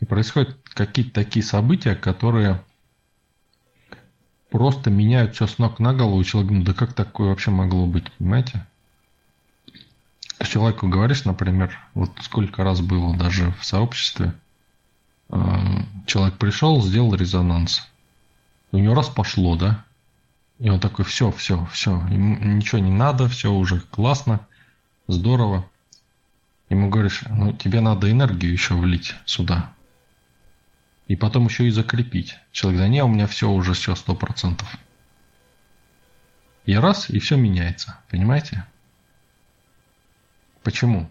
[0.00, 2.62] И происходят какие-то такие события, которые
[4.50, 7.86] просто меняют все с ног на голову, и человек думает, да как такое вообще могло
[7.86, 8.66] быть, понимаете?
[10.46, 14.34] Человеку говоришь, например, вот сколько раз было даже в сообществе,
[15.30, 15.36] э,
[16.06, 17.86] человек пришел, сделал резонанс,
[18.72, 19.84] у него раз пошло, да,
[20.58, 24.46] и он такой, все, все, все, ему ничего не надо, все уже классно,
[25.06, 25.68] здорово.
[26.68, 29.72] Ему говоришь, ну тебе надо энергию еще влить сюда.
[31.08, 32.36] И потом еще и закрепить.
[32.52, 34.68] Человек, да не, у меня все уже все сто процентов.
[36.66, 38.66] И раз, и все меняется, понимаете?
[40.62, 41.10] Почему?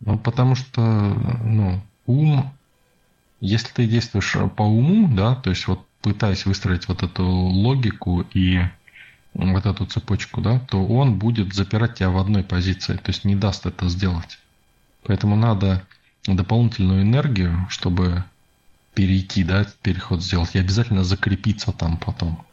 [0.00, 2.50] Ну, потому что, ну, ум,
[3.40, 8.60] если ты действуешь по уму, да, то есть вот пытаясь выстроить вот эту логику и
[9.34, 13.36] вот эту цепочку, да, то он будет запирать тебя в одной позиции, то есть не
[13.36, 14.38] даст это сделать.
[15.02, 15.86] Поэтому надо
[16.26, 18.24] дополнительную энергию, чтобы
[18.94, 22.44] перейти, да, переход сделать, и обязательно закрепиться там потом.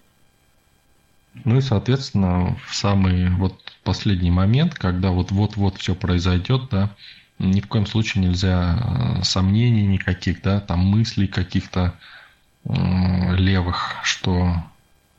[1.45, 6.93] Ну и, соответственно, в самый вот последний момент, когда вот вот-вот все произойдет, да,
[7.39, 11.95] ни в коем случае нельзя э, сомнений никаких, да, там мыслей каких-то
[12.63, 14.55] левых, что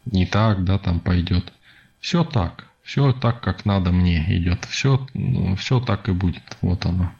[0.05, 1.53] не так, да, там пойдет.
[2.01, 4.65] Все так, все так, как надо мне идет.
[4.67, 6.57] Все, ну, все так и будет.
[6.61, 7.13] Вот оно.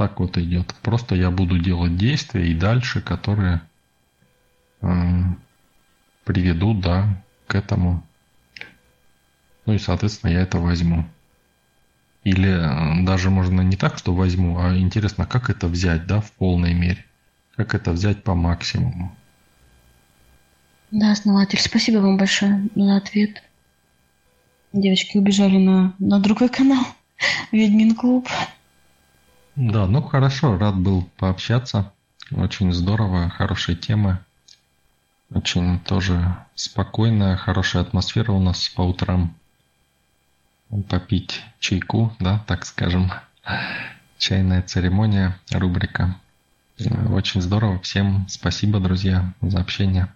[0.00, 0.74] Так вот идет.
[0.80, 3.60] Просто я буду делать действия и дальше, которые
[4.80, 4.86] э,
[6.24, 8.02] приведут, да, к этому.
[9.66, 11.04] Ну и, соответственно, я это возьму.
[12.24, 16.32] Или э, даже можно не так, что возьму, а интересно, как это взять, да, в
[16.32, 17.04] полной мере.
[17.54, 19.14] Как это взять по максимуму.
[20.90, 23.42] Да, основатель, спасибо вам большое за ответ.
[24.72, 26.86] Девочки убежали на, на другой канал.
[27.52, 28.26] Ведьмин клуб.
[29.56, 31.92] Да, ну хорошо, рад был пообщаться.
[32.30, 34.24] Очень здорово, хорошая тема.
[35.32, 39.34] Очень тоже спокойная, хорошая атмосфера у нас по утрам.
[40.88, 43.10] Попить чайку, да, так скажем.
[44.18, 46.16] Чайная церемония, рубрика.
[47.10, 47.80] Очень здорово.
[47.80, 50.08] Всем спасибо, друзья, за общение.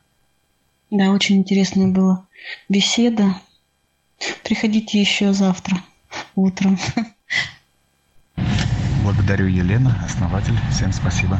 [0.90, 2.26] Да, очень интересная была
[2.68, 3.34] беседа.
[4.44, 5.78] Приходите еще завтра
[6.34, 6.78] утром.
[9.04, 10.58] Благодарю Елена, основатель.
[10.70, 11.38] Всем спасибо.